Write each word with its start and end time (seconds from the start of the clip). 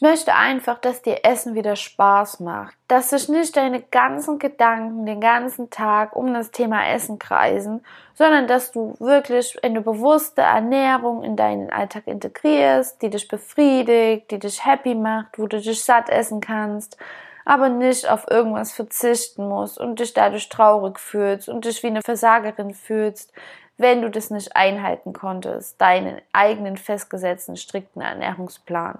Ich 0.00 0.08
möchte 0.08 0.34
einfach, 0.34 0.78
dass 0.78 1.02
dir 1.02 1.26
Essen 1.26 1.54
wieder 1.54 1.76
Spaß 1.76 2.40
macht, 2.40 2.74
dass 2.88 3.10
sich 3.10 3.28
nicht 3.28 3.54
deine 3.54 3.82
ganzen 3.82 4.38
Gedanken 4.38 5.04
den 5.04 5.20
ganzen 5.20 5.68
Tag 5.68 6.16
um 6.16 6.32
das 6.32 6.52
Thema 6.52 6.88
Essen 6.88 7.18
kreisen, 7.18 7.84
sondern 8.14 8.46
dass 8.46 8.72
du 8.72 8.94
wirklich 8.98 9.62
eine 9.62 9.82
bewusste 9.82 10.40
Ernährung 10.40 11.22
in 11.22 11.36
deinen 11.36 11.70
Alltag 11.70 12.06
integrierst, 12.06 13.02
die 13.02 13.10
dich 13.10 13.28
befriedigt, 13.28 14.30
die 14.30 14.38
dich 14.38 14.64
happy 14.64 14.94
macht, 14.94 15.38
wo 15.38 15.46
du 15.46 15.60
dich 15.60 15.84
satt 15.84 16.08
essen 16.08 16.40
kannst, 16.40 16.96
aber 17.44 17.68
nicht 17.68 18.08
auf 18.08 18.26
irgendwas 18.30 18.72
verzichten 18.72 19.50
musst 19.50 19.78
und 19.78 20.00
dich 20.00 20.14
dadurch 20.14 20.48
traurig 20.48 20.98
fühlst 20.98 21.46
und 21.50 21.66
dich 21.66 21.82
wie 21.82 21.88
eine 21.88 22.00
Versagerin 22.00 22.72
fühlst, 22.72 23.34
wenn 23.76 24.00
du 24.00 24.08
das 24.08 24.30
nicht 24.30 24.56
einhalten 24.56 25.12
konntest, 25.12 25.78
deinen 25.78 26.22
eigenen 26.32 26.78
festgesetzten 26.78 27.56
strikten 27.56 28.00
Ernährungsplan. 28.00 28.98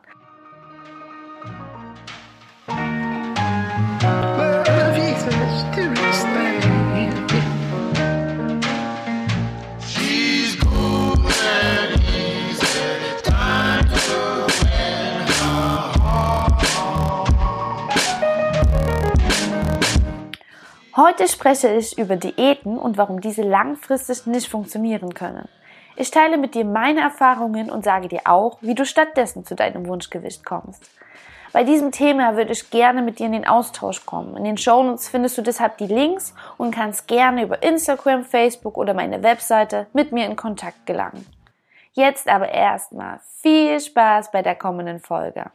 Heute 20.96 21.28
spreche 21.28 21.68
ich 21.68 21.96
über 21.98 22.16
Diäten 22.16 22.76
und 22.76 22.98
warum 22.98 23.20
diese 23.20 23.42
langfristig 23.42 24.26
nicht 24.26 24.48
funktionieren 24.48 25.14
können. 25.14 25.48
Ich 25.94 26.10
teile 26.10 26.36
mit 26.36 26.56
dir 26.56 26.64
meine 26.64 27.00
Erfahrungen 27.00 27.70
und 27.70 27.84
sage 27.84 28.08
dir 28.08 28.22
auch, 28.24 28.58
wie 28.60 28.74
du 28.74 28.84
stattdessen 28.84 29.44
zu 29.44 29.54
deinem 29.54 29.86
Wunschgewicht 29.86 30.44
kommst. 30.44 30.90
Bei 31.52 31.62
diesem 31.62 31.92
Thema 31.92 32.36
würde 32.36 32.52
ich 32.52 32.70
gerne 32.70 33.02
mit 33.02 33.20
dir 33.20 33.26
in 33.26 33.32
den 33.32 33.46
Austausch 33.46 34.04
kommen. 34.04 34.36
In 34.36 34.44
den 34.44 34.56
Shownotes 34.56 35.08
findest 35.08 35.38
du 35.38 35.42
deshalb 35.42 35.78
die 35.78 35.86
Links 35.86 36.34
und 36.58 36.74
kannst 36.74 37.06
gerne 37.06 37.44
über 37.44 37.62
Instagram, 37.62 38.24
Facebook 38.24 38.76
oder 38.76 38.94
meine 38.94 39.22
Webseite 39.22 39.86
mit 39.92 40.10
mir 40.10 40.26
in 40.26 40.36
Kontakt 40.36 40.86
gelangen. 40.86 41.26
Jetzt 41.92 42.28
aber 42.28 42.48
erstmal 42.48 43.20
viel 43.42 43.78
Spaß 43.80 44.32
bei 44.32 44.42
der 44.42 44.56
kommenden 44.56 45.00
Folge. 45.00 45.50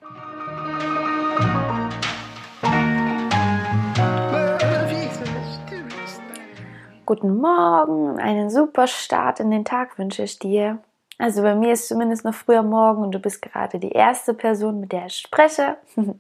Guten 7.06 7.38
Morgen 7.38 8.20
einen 8.20 8.50
super 8.50 8.88
Start 8.88 9.40
in 9.40 9.52
den 9.52 9.64
Tag 9.64 10.00
wünsche 10.00 10.24
ich 10.24 10.40
dir. 10.40 10.80
Also 11.20 11.44
bei 11.44 11.54
mir 11.54 11.74
ist 11.74 11.88
zumindest 11.88 12.26
noch 12.26 12.34
früher 12.34 12.64
Morgen 12.64 13.04
und 13.04 13.12
du 13.14 13.20
bist 13.20 13.44
gerade 13.44 13.78
die 13.78 13.92
erste 13.92 14.34
Person, 14.34 14.80
mit 14.80 14.92
der 14.92 15.06
ich 15.06 15.18
spreche. 15.18 15.78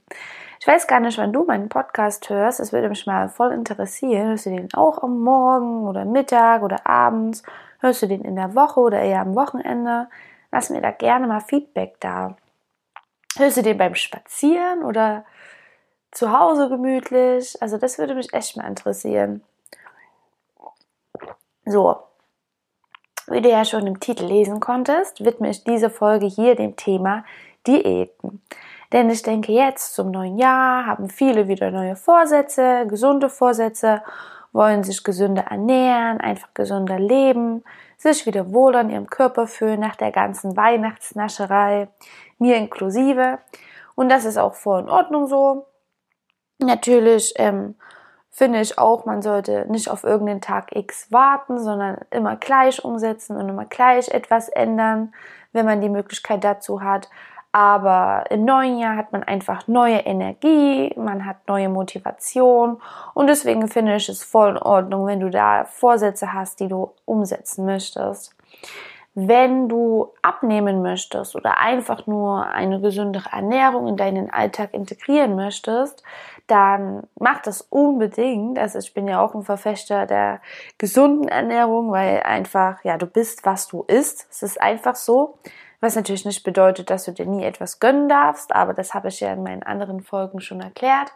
Ich 0.57 0.67
weiß 0.67 0.87
gar 0.87 1.01
nicht, 1.01 1.17
wann 1.17 1.33
du 1.33 1.43
meinen 1.43 1.69
Podcast 1.69 2.29
hörst. 2.29 2.61
Es 2.61 2.71
würde 2.71 2.87
mich 2.87 3.05
mal 3.05 3.27
voll 3.27 3.51
interessieren. 3.51 4.29
Hörst 4.29 4.45
du 4.45 4.51
den 4.51 4.73
auch 4.73 5.03
am 5.03 5.21
Morgen 5.21 5.85
oder 5.85 6.05
Mittag 6.05 6.63
oder 6.63 6.87
abends? 6.87 7.43
Hörst 7.79 8.01
du 8.01 8.07
den 8.07 8.23
in 8.23 8.37
der 8.37 8.55
Woche 8.55 8.79
oder 8.79 8.99
eher 8.99 9.19
am 9.19 9.35
Wochenende? 9.35 10.07
Lass 10.51 10.69
mir 10.69 10.81
da 10.81 10.91
gerne 10.91 11.27
mal 11.27 11.41
Feedback 11.41 11.97
da. 11.99 12.37
Hörst 13.35 13.57
du 13.57 13.63
den 13.63 13.77
beim 13.77 13.95
Spazieren 13.95 14.81
oder 14.81 15.25
zu 16.09 16.31
Hause 16.31 16.69
gemütlich? 16.69 17.61
Also 17.61 17.77
das 17.77 17.99
würde 17.99 18.15
mich 18.15 18.33
echt 18.33 18.55
mal 18.55 18.65
interessieren. 18.65 19.43
So, 21.65 21.97
wie 23.27 23.41
du 23.41 23.49
ja 23.49 23.65
schon 23.65 23.87
im 23.87 23.99
Titel 23.99 24.25
lesen 24.25 24.59
konntest, 24.59 25.25
widme 25.25 25.49
ich 25.49 25.63
diese 25.63 25.89
Folge 25.89 26.27
hier 26.27 26.55
dem 26.55 26.75
Thema 26.75 27.25
Diäten. 27.65 28.43
Denn 28.93 29.09
ich 29.09 29.23
denke, 29.23 29.51
jetzt 29.51 29.95
zum 29.95 30.11
neuen 30.11 30.37
Jahr 30.37 30.85
haben 30.85 31.09
viele 31.09 31.47
wieder 31.47 31.71
neue 31.71 31.95
Vorsätze, 31.95 32.85
gesunde 32.87 33.29
Vorsätze, 33.29 34.03
wollen 34.53 34.83
sich 34.83 35.03
gesünder 35.03 35.47
ernähren, 35.49 36.21
einfach 36.21 36.53
gesünder 36.53 36.99
leben, 36.99 37.63
sich 37.97 38.25
wieder 38.25 38.53
wohl 38.53 38.75
an 38.75 38.89
ihrem 38.89 39.09
Körper 39.09 39.47
fühlen 39.47 39.79
nach 39.79 39.95
der 39.95 40.11
ganzen 40.11 40.55
Weihnachtsnascherei, 40.55 41.87
mir 42.37 42.55
inklusive. 42.57 43.39
Und 43.95 44.09
das 44.09 44.23
ist 44.23 44.37
auch 44.37 44.53
voll 44.53 44.81
in 44.81 44.89
Ordnung 44.89 45.27
so. 45.27 45.65
Natürlich 46.59 47.33
ähm, 47.37 47.75
finde 48.35 48.59
ich 48.59 48.77
auch, 48.77 49.05
man 49.05 49.21
sollte 49.21 49.65
nicht 49.69 49.89
auf 49.89 50.03
irgendeinen 50.03 50.41
Tag 50.41 50.75
X 50.75 51.09
warten, 51.09 51.57
sondern 51.57 51.99
immer 52.11 52.35
gleich 52.35 52.83
umsetzen 52.83 53.37
und 53.37 53.47
immer 53.47 53.63
gleich 53.63 54.09
etwas 54.09 54.49
ändern, 54.49 55.13
wenn 55.53 55.65
man 55.65 55.79
die 55.79 55.87
Möglichkeit 55.87 56.43
dazu 56.43 56.83
hat. 56.83 57.09
Aber 57.53 58.25
im 58.29 58.43
neuen 58.43 58.77
Jahr 58.77 58.97
hat 58.97 59.13
man 59.13 59.23
einfach 59.23 59.69
neue 59.69 59.99
Energie, 59.99 60.93
man 60.97 61.25
hat 61.25 61.47
neue 61.47 61.69
Motivation 61.69 62.81
und 63.13 63.27
deswegen 63.27 63.69
finde 63.69 63.95
ich 63.95 64.09
es 64.09 64.21
voll 64.25 64.49
in 64.49 64.57
Ordnung, 64.57 65.07
wenn 65.07 65.21
du 65.21 65.29
da 65.29 65.63
Vorsätze 65.63 66.33
hast, 66.33 66.59
die 66.59 66.67
du 66.67 66.91
umsetzen 67.05 67.65
möchtest. 67.65 68.35
Wenn 69.13 69.69
du 69.69 70.11
abnehmen 70.21 70.81
möchtest 70.81 71.37
oder 71.37 71.57
einfach 71.57 72.05
nur 72.05 72.47
eine 72.47 72.81
gesündere 72.81 73.29
Ernährung 73.31 73.87
in 73.87 73.95
deinen 73.95 74.29
Alltag 74.29 74.73
integrieren 74.73 75.37
möchtest, 75.37 76.03
dann 76.47 77.07
mach 77.19 77.41
das 77.41 77.61
unbedingt. 77.61 78.59
Also 78.59 78.79
ich 78.79 78.93
bin 78.93 79.07
ja 79.07 79.19
auch 79.21 79.33
ein 79.35 79.43
Verfechter 79.43 80.05
der 80.05 80.41
gesunden 80.77 81.27
Ernährung, 81.27 81.91
weil 81.91 82.21
einfach, 82.23 82.83
ja, 82.83 82.97
du 82.97 83.07
bist, 83.07 83.45
was 83.45 83.67
du 83.67 83.83
isst. 83.83 84.27
Es 84.29 84.43
ist 84.43 84.61
einfach 84.61 84.95
so. 84.95 85.37
Was 85.81 85.95
natürlich 85.95 86.25
nicht 86.25 86.43
bedeutet, 86.43 86.89
dass 86.89 87.05
du 87.05 87.11
dir 87.11 87.25
nie 87.25 87.43
etwas 87.43 87.79
gönnen 87.79 88.09
darfst, 88.09 88.55
aber 88.55 88.73
das 88.73 88.93
habe 88.93 89.09
ich 89.09 89.19
ja 89.19 89.33
in 89.33 89.43
meinen 89.43 89.63
anderen 89.63 90.01
Folgen 90.01 90.39
schon 90.39 90.61
erklärt. 90.61 91.11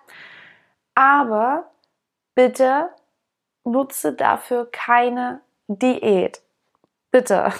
Aber 0.95 1.71
bitte 2.35 2.89
nutze 3.63 4.13
dafür 4.13 4.69
keine 4.71 5.41
Diät. 5.67 6.41
Bitte. 7.11 7.51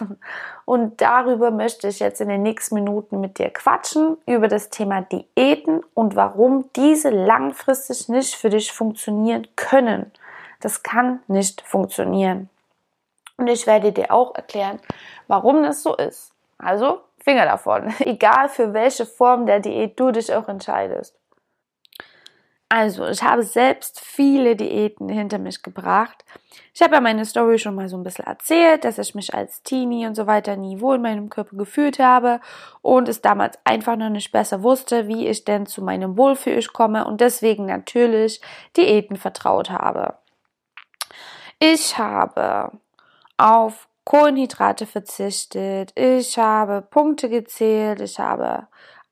Und 0.65 1.01
darüber 1.01 1.49
möchte 1.49 1.87
ich 1.87 1.99
jetzt 1.99 2.21
in 2.21 2.29
den 2.29 2.43
nächsten 2.43 2.75
Minuten 2.75 3.19
mit 3.19 3.39
dir 3.39 3.49
quatschen, 3.49 4.17
über 4.27 4.47
das 4.47 4.69
Thema 4.69 5.01
Diäten 5.01 5.81
und 5.95 6.15
warum 6.15 6.69
diese 6.75 7.09
langfristig 7.09 8.09
nicht 8.09 8.35
für 8.35 8.49
dich 8.49 8.71
funktionieren 8.71 9.47
können. 9.55 10.11
Das 10.61 10.83
kann 10.83 11.21
nicht 11.27 11.61
funktionieren. 11.61 12.49
Und 13.37 13.47
ich 13.47 13.65
werde 13.65 13.91
dir 13.91 14.11
auch 14.11 14.35
erklären, 14.35 14.79
warum 15.27 15.63
das 15.63 15.81
so 15.81 15.95
ist. 15.95 16.31
Also, 16.57 17.01
Finger 17.23 17.45
davon. 17.45 17.93
Egal 17.99 18.49
für 18.49 18.73
welche 18.73 19.05
Form 19.05 19.45
der 19.45 19.59
Diät 19.59 19.99
du 19.99 20.11
dich 20.11 20.33
auch 20.33 20.47
entscheidest. 20.47 21.18
Also, 22.71 23.07
ich 23.07 23.23
habe 23.23 23.41
selbst 23.41 23.99
viele 23.99 24.55
Diäten 24.55 25.09
hinter 25.09 25.39
mich 25.39 25.63
gebracht. 25.63 26.23
Ich 26.71 26.83
habe 26.83 26.93
ja 26.93 27.01
meine 27.01 27.25
Story 27.25 27.57
schon 27.57 27.73
mal 27.73 27.89
so 27.89 27.97
ein 27.97 28.03
bisschen 28.03 28.27
erzählt, 28.27 28.85
dass 28.85 28.99
ich 28.99 29.15
mich 29.15 29.33
als 29.33 29.63
Teenie 29.63 30.05
und 30.05 30.13
so 30.13 30.27
weiter 30.27 30.55
nie 30.55 30.79
wohl 30.79 30.97
in 30.97 31.01
meinem 31.01 31.29
Körper 31.31 31.57
gefühlt 31.57 31.97
habe 31.97 32.39
und 32.83 33.09
es 33.09 33.21
damals 33.21 33.57
einfach 33.63 33.95
noch 33.95 34.09
nicht 34.09 34.31
besser 34.31 34.61
wusste, 34.61 35.07
wie 35.07 35.27
ich 35.27 35.45
denn 35.45 35.65
zu 35.65 35.81
meinem 35.81 36.15
Wohlfühl 36.15 36.63
komme 36.71 37.05
und 37.05 37.21
deswegen 37.21 37.65
natürlich 37.65 38.39
Diäten 38.77 39.17
vertraut 39.17 39.71
habe. 39.71 40.19
Ich 41.57 41.97
habe 41.97 42.71
auf 43.37 43.87
Kohlenhydrate 44.05 44.85
verzichtet, 44.85 45.91
ich 45.95 46.37
habe 46.37 46.81
Punkte 46.81 47.29
gezählt, 47.29 47.99
ich 47.99 48.19
habe 48.19 48.67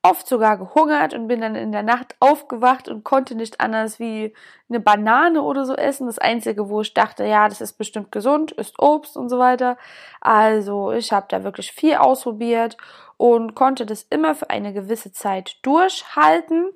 oft 0.10 0.28
sogar 0.28 0.58
gehungert 0.58 1.14
und 1.14 1.28
bin 1.28 1.42
dann 1.42 1.56
in 1.56 1.72
der 1.72 1.84
Nacht 1.84 2.16
aufgewacht 2.20 2.88
und 2.88 3.04
konnte 3.04 3.36
nicht 3.36 3.60
anders 3.60 4.00
wie 4.00 4.34
eine 4.70 4.80
Banane 4.80 5.42
oder 5.42 5.66
so 5.66 5.74
essen. 5.74 6.08
Das 6.08 6.20
Einzige, 6.20 6.70
wo 6.70 6.82
ich 6.82 6.94
dachte, 6.94 7.26
ja, 7.26 7.48
das 7.50 7.62
ist 7.62 7.74
bestimmt 7.74 8.12
gesund, 8.12 8.52
ist 8.54 8.80
Obst 8.80 9.18
und 9.18 9.30
so 9.30 9.38
weiter. 9.38 9.78
Also 10.22 10.92
ich 10.92 11.12
habe 11.12 11.26
da 11.30 11.44
wirklich 11.44 11.72
viel 11.72 11.96
ausprobiert 11.96 12.78
und 13.18 13.56
konnte 13.56 13.86
das 13.86 14.04
immer 14.04 14.34
für 14.36 14.50
eine 14.50 14.74
gewisse 14.74 15.12
Zeit 15.12 15.58
durchhalten 15.64 16.70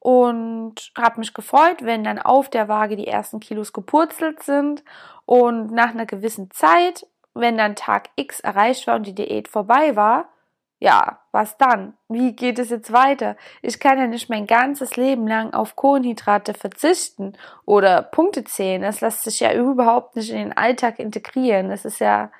und 0.00 0.92
habe 0.98 1.20
mich 1.20 1.32
gefreut, 1.34 1.82
wenn 1.82 2.02
dann 2.02 2.18
auf 2.18 2.50
der 2.50 2.66
Waage 2.66 2.96
die 2.96 3.06
ersten 3.06 3.38
Kilos 3.38 3.72
gepurzelt 3.72 4.42
sind 4.42 4.82
und 5.26 5.70
nach 5.70 5.90
einer 5.90 6.06
gewissen 6.06 6.50
Zeit, 6.50 7.06
wenn 7.34 7.56
dann 7.56 7.76
Tag 7.76 8.10
X 8.16 8.40
erreicht 8.40 8.86
war 8.88 8.96
und 8.96 9.06
die 9.06 9.14
Diät 9.14 9.46
vorbei 9.46 9.94
war, 9.94 10.28
ja, 10.82 11.20
was 11.30 11.56
dann? 11.58 11.94
Wie 12.08 12.34
geht 12.34 12.58
es 12.58 12.70
jetzt 12.70 12.92
weiter? 12.92 13.36
Ich 13.62 13.78
kann 13.78 13.98
ja 13.98 14.08
nicht 14.08 14.28
mein 14.28 14.48
ganzes 14.48 14.96
Leben 14.96 15.28
lang 15.28 15.54
auf 15.54 15.76
Kohlenhydrate 15.76 16.54
verzichten 16.54 17.34
oder 17.64 18.02
Punkte 18.02 18.42
zählen. 18.42 18.82
Das 18.82 19.00
lässt 19.00 19.22
sich 19.22 19.38
ja 19.38 19.54
überhaupt 19.54 20.16
nicht 20.16 20.30
in 20.30 20.38
den 20.38 20.56
Alltag 20.56 20.98
integrieren. 20.98 21.68
Das 21.68 21.84
ist 21.84 22.00
ja 22.00 22.32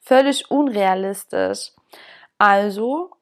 völlig 0.00 0.50
unrealistisch. 0.50 1.74
Also 2.38 3.12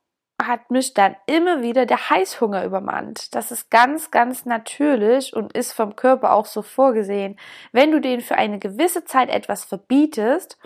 hat 0.43 0.71
mich 0.71 0.95
dann 0.95 1.15
immer 1.27 1.61
wieder 1.61 1.85
der 1.85 2.09
Heißhunger 2.09 2.65
übermannt. 2.65 3.35
Das 3.35 3.51
ist 3.51 3.71
ganz, 3.71 4.11
ganz 4.11 4.47
natürlich 4.47 5.37
und 5.37 5.53
ist 5.53 5.75
vom 5.75 5.95
Körper 5.95 6.33
auch 6.33 6.47
so 6.47 6.63
vorgesehen. 6.63 7.39
Wenn 7.73 7.93
du 7.93 8.01
den 8.01 8.23
für 8.23 8.37
eine 8.37 8.59
gewisse 8.59 9.05
Zeit 9.05 9.29
etwas 9.29 9.63
verbietest, 9.63 10.57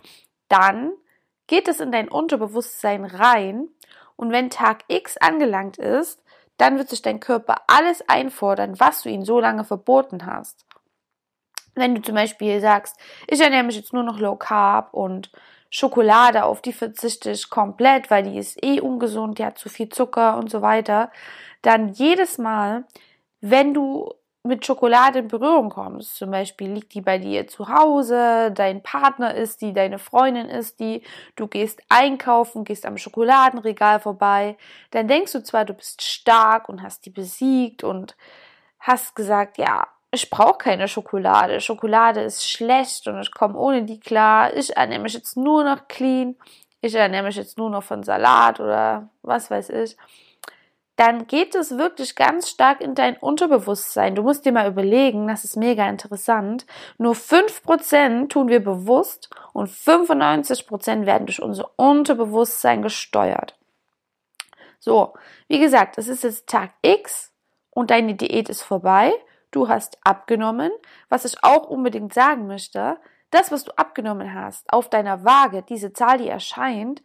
dann 0.48 0.92
geht 1.48 1.66
es 1.66 1.80
in 1.80 1.90
dein 1.90 2.08
Unterbewusstsein 2.08 3.04
rein 3.04 3.68
und 4.14 4.30
wenn 4.30 4.50
Tag 4.50 4.84
X 4.86 5.16
angelangt 5.16 5.78
ist, 5.78 6.22
dann 6.58 6.78
wird 6.78 6.88
sich 6.88 7.02
dein 7.02 7.20
Körper 7.20 7.62
alles 7.66 8.08
einfordern, 8.08 8.78
was 8.78 9.02
du 9.02 9.08
ihm 9.08 9.24
so 9.24 9.40
lange 9.40 9.64
verboten 9.64 10.26
hast. 10.26 10.66
Wenn 11.74 11.94
du 11.94 12.02
zum 12.02 12.14
Beispiel 12.14 12.60
sagst, 12.60 12.96
ich 13.26 13.40
ernähre 13.40 13.62
mich 13.62 13.76
jetzt 13.76 13.92
nur 13.92 14.02
noch 14.02 14.18
low 14.18 14.36
carb 14.36 14.92
und 14.92 15.30
Schokolade, 15.70 16.44
auf 16.44 16.62
die 16.62 16.72
verzichte 16.72 17.30
ich 17.30 17.50
komplett, 17.50 18.10
weil 18.10 18.24
die 18.24 18.38
ist 18.38 18.62
eh 18.64 18.80
ungesund, 18.80 19.38
die 19.38 19.44
hat 19.44 19.58
zu 19.58 19.68
viel 19.68 19.88
Zucker 19.88 20.36
und 20.36 20.50
so 20.50 20.62
weiter, 20.62 21.12
dann 21.62 21.88
jedes 21.88 22.38
Mal, 22.38 22.84
wenn 23.40 23.74
du 23.74 24.12
mit 24.48 24.66
Schokolade 24.66 25.20
in 25.20 25.28
Berührung 25.28 25.70
kommst, 25.70 26.16
zum 26.16 26.30
Beispiel 26.30 26.72
liegt 26.72 26.94
die 26.94 27.00
bei 27.00 27.18
dir 27.18 27.46
zu 27.46 27.68
Hause, 27.68 28.50
dein 28.52 28.82
Partner 28.82 29.34
ist 29.34 29.60
die, 29.60 29.72
deine 29.72 29.98
Freundin 29.98 30.48
ist 30.48 30.80
die, 30.80 31.02
du 31.36 31.46
gehst 31.46 31.80
einkaufen, 31.88 32.64
gehst 32.64 32.86
am 32.86 32.96
Schokoladenregal 32.96 34.00
vorbei, 34.00 34.56
dann 34.90 35.06
denkst 35.06 35.32
du 35.32 35.42
zwar, 35.42 35.64
du 35.64 35.74
bist 35.74 36.02
stark 36.02 36.68
und 36.68 36.82
hast 36.82 37.06
die 37.06 37.10
besiegt 37.10 37.84
und 37.84 38.16
hast 38.80 39.14
gesagt, 39.14 39.58
ja, 39.58 39.86
ich 40.10 40.30
brauche 40.30 40.58
keine 40.58 40.88
Schokolade, 40.88 41.60
Schokolade 41.60 42.22
ist 42.22 42.50
schlecht 42.50 43.06
und 43.06 43.20
ich 43.20 43.32
komme 43.32 43.56
ohne 43.56 43.84
die 43.84 44.00
klar, 44.00 44.56
ich 44.56 44.76
ernähre 44.76 45.02
mich 45.02 45.12
jetzt 45.12 45.36
nur 45.36 45.62
noch 45.62 45.86
clean, 45.86 46.34
ich 46.80 46.94
ernähre 46.94 47.24
mich 47.24 47.36
jetzt 47.36 47.58
nur 47.58 47.70
noch 47.70 47.82
von 47.82 48.02
Salat 48.02 48.58
oder 48.58 49.10
was 49.22 49.50
weiß 49.50 49.68
ich 49.70 49.96
dann 50.98 51.28
geht 51.28 51.54
es 51.54 51.78
wirklich 51.78 52.16
ganz 52.16 52.50
stark 52.50 52.80
in 52.80 52.96
dein 52.96 53.16
Unterbewusstsein. 53.16 54.16
Du 54.16 54.24
musst 54.24 54.44
dir 54.44 54.50
mal 54.50 54.66
überlegen, 54.66 55.28
das 55.28 55.44
ist 55.44 55.56
mega 55.56 55.88
interessant. 55.88 56.66
Nur 56.98 57.14
5% 57.14 58.28
tun 58.28 58.48
wir 58.48 58.58
bewusst 58.58 59.30
und 59.52 59.70
95% 59.70 61.06
werden 61.06 61.26
durch 61.26 61.40
unser 61.40 61.70
Unterbewusstsein 61.76 62.82
gesteuert. 62.82 63.56
So, 64.80 65.14
wie 65.46 65.60
gesagt, 65.60 65.98
es 65.98 66.08
ist 66.08 66.24
jetzt 66.24 66.48
Tag 66.48 66.72
X 66.82 67.32
und 67.70 67.92
deine 67.92 68.16
Diät 68.16 68.48
ist 68.48 68.62
vorbei. 68.62 69.12
Du 69.52 69.68
hast 69.68 69.98
abgenommen. 70.02 70.72
Was 71.08 71.24
ich 71.24 71.44
auch 71.44 71.68
unbedingt 71.68 72.12
sagen 72.12 72.48
möchte, 72.48 72.98
das, 73.30 73.52
was 73.52 73.62
du 73.62 73.70
abgenommen 73.78 74.34
hast 74.34 74.72
auf 74.72 74.90
deiner 74.90 75.24
Waage, 75.24 75.62
diese 75.62 75.92
Zahl, 75.92 76.18
die 76.18 76.28
erscheint, 76.28 77.04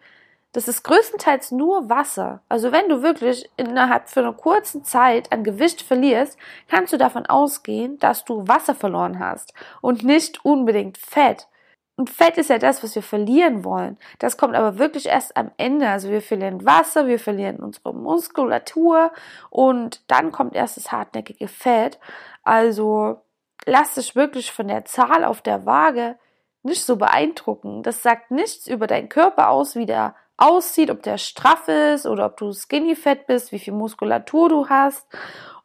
das 0.53 0.67
ist 0.67 0.83
größtenteils 0.83 1.51
nur 1.51 1.89
Wasser. 1.89 2.41
Also 2.47 2.71
wenn 2.71 2.87
du 2.87 3.01
wirklich 3.01 3.49
innerhalb 3.57 4.09
von 4.09 4.23
einer 4.23 4.33
kurzen 4.33 4.83
Zeit 4.83 5.31
an 5.31 5.43
Gewicht 5.43 5.81
verlierst, 5.81 6.37
kannst 6.69 6.93
du 6.93 6.97
davon 6.97 7.25
ausgehen, 7.25 7.97
dass 7.99 8.23
du 8.23 8.47
Wasser 8.47 8.75
verloren 8.75 9.19
hast 9.19 9.53
und 9.81 10.03
nicht 10.03 10.45
unbedingt 10.45 10.97
Fett. 10.97 11.47
Und 11.95 12.09
Fett 12.09 12.37
ist 12.37 12.49
ja 12.49 12.57
das, 12.57 12.83
was 12.83 12.95
wir 12.95 13.03
verlieren 13.03 13.63
wollen. 13.63 13.97
Das 14.19 14.37
kommt 14.37 14.55
aber 14.55 14.79
wirklich 14.79 15.07
erst 15.07 15.37
am 15.37 15.51
Ende. 15.57 15.89
Also 15.89 16.09
wir 16.09 16.21
verlieren 16.21 16.65
Wasser, 16.65 17.07
wir 17.07 17.19
verlieren 17.19 17.57
unsere 17.57 17.93
Muskulatur 17.93 19.11
und 19.49 20.01
dann 20.07 20.31
kommt 20.31 20.55
erst 20.55 20.77
das 20.77 20.91
hartnäckige 20.91 21.47
Fett. 21.47 21.99
Also 22.43 23.21
lass 23.65 23.95
dich 23.95 24.15
wirklich 24.15 24.51
von 24.51 24.67
der 24.67 24.85
Zahl 24.85 25.23
auf 25.23 25.41
der 25.41 25.65
Waage 25.65 26.15
nicht 26.63 26.85
so 26.85 26.95
beeindrucken. 26.95 27.83
Das 27.83 28.01
sagt 28.01 28.31
nichts 28.31 28.67
über 28.67 28.87
deinen 28.87 29.09
Körper 29.09 29.49
aus, 29.49 29.75
wie 29.75 29.85
der 29.85 30.15
aussieht, 30.37 30.89
ob 30.89 31.03
der 31.03 31.17
straff 31.17 31.67
ist 31.67 32.05
oder 32.05 32.25
ob 32.25 32.37
du 32.37 32.53
skinny 32.53 32.95
fett 32.95 33.27
bist, 33.27 33.51
wie 33.51 33.59
viel 33.59 33.73
Muskulatur 33.73 34.49
du 34.49 34.69
hast. 34.69 35.07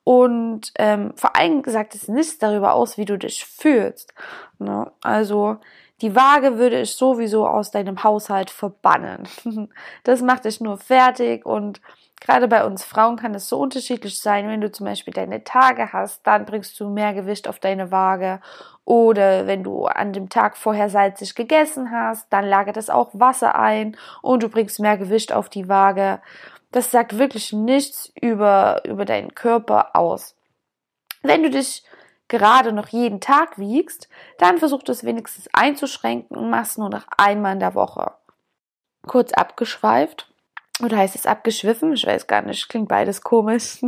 Und 0.05 0.73
ähm, 0.76 1.12
vor 1.17 1.37
allem 1.37 1.62
sagt 1.67 1.94
es 1.94 2.09
nichts 2.09 2.38
darüber 2.38 2.75
aus, 2.75 2.97
wie 2.97 3.05
du 3.05 3.19
dich 3.19 3.44
fühlst. 3.44 4.15
Ne? 4.59 4.91
Also 5.03 5.59
die 6.00 6.15
Waage 6.15 6.59
würde 6.59 6.81
ich 6.81 6.93
sowieso 6.93 7.47
aus 7.47 7.70
deinem 7.70 8.03
Haushalt 8.03 8.50
verbannen. 8.50 9.29
das 10.05 10.23
macht 10.23 10.44
dich 10.44 10.61
nur 10.61 10.79
fertig 10.79 11.44
und 11.44 11.81
Gerade 12.20 12.49
bei 12.49 12.65
uns 12.65 12.85
Frauen 12.85 13.17
kann 13.17 13.35
es 13.35 13.49
so 13.49 13.59
unterschiedlich 13.59 14.19
sein. 14.19 14.49
Wenn 14.49 14.61
du 14.61 14.70
zum 14.70 14.87
Beispiel 14.87 15.15
deine 15.15 15.44
Tage 15.44 15.93
hast, 15.93 16.26
dann 16.26 16.44
bringst 16.44 16.79
du 16.81 16.88
mehr 16.88 17.15
Gewicht 17.15 17.49
auf 17.49 17.59
deine 17.59 17.91
Waage. 17.91 18.41
Oder 18.85 19.47
wenn 19.47 19.62
du 19.62 19.87
an 19.87 20.12
dem 20.12 20.29
Tag 20.29 20.56
vorher 20.56 20.91
salzig 20.91 21.35
gegessen 21.35 21.91
hast, 21.91 22.26
dann 22.32 22.44
lagert 22.44 22.76
es 22.76 22.91
auch 22.91 23.11
Wasser 23.12 23.55
ein 23.55 23.97
und 24.23 24.43
du 24.43 24.49
bringst 24.49 24.81
mehr 24.81 24.97
Gewicht 24.97 25.32
auf 25.32 25.49
die 25.49 25.69
Waage. 25.69 26.20
Das 26.73 26.91
sagt 26.91 27.19
wirklich 27.19 27.53
nichts 27.53 28.12
über, 28.20 28.82
über 28.85 29.05
deinen 29.05 29.35
Körper 29.35 29.94
aus. 29.94 30.37
Wenn 31.23 31.43
du 31.43 31.50
dich 31.50 31.85
gerade 32.29 32.73
noch 32.73 32.88
jeden 32.88 33.20
Tag 33.20 33.59
wiegst, 33.59 34.09
dann 34.38 34.59
versuch 34.59 34.82
das 34.82 35.05
wenigstens 35.05 35.49
einzuschränken 35.53 36.37
und 36.37 36.50
machst 36.50 36.79
nur 36.79 36.91
noch 36.91 37.06
einmal 37.17 37.55
in 37.55 37.61
der 37.61 37.75
Woche. 37.75 38.12
Kurz 39.06 39.32
abgeschweift. 39.32 40.32
Oder 40.82 40.98
heißt 40.98 41.14
es 41.14 41.26
abgeschwiffen? 41.26 41.92
Ich 41.92 42.06
weiß 42.06 42.26
gar 42.26 42.42
nicht. 42.42 42.69
Klingt 42.69 42.88
beides 42.88 43.22
komisch. 43.22 43.78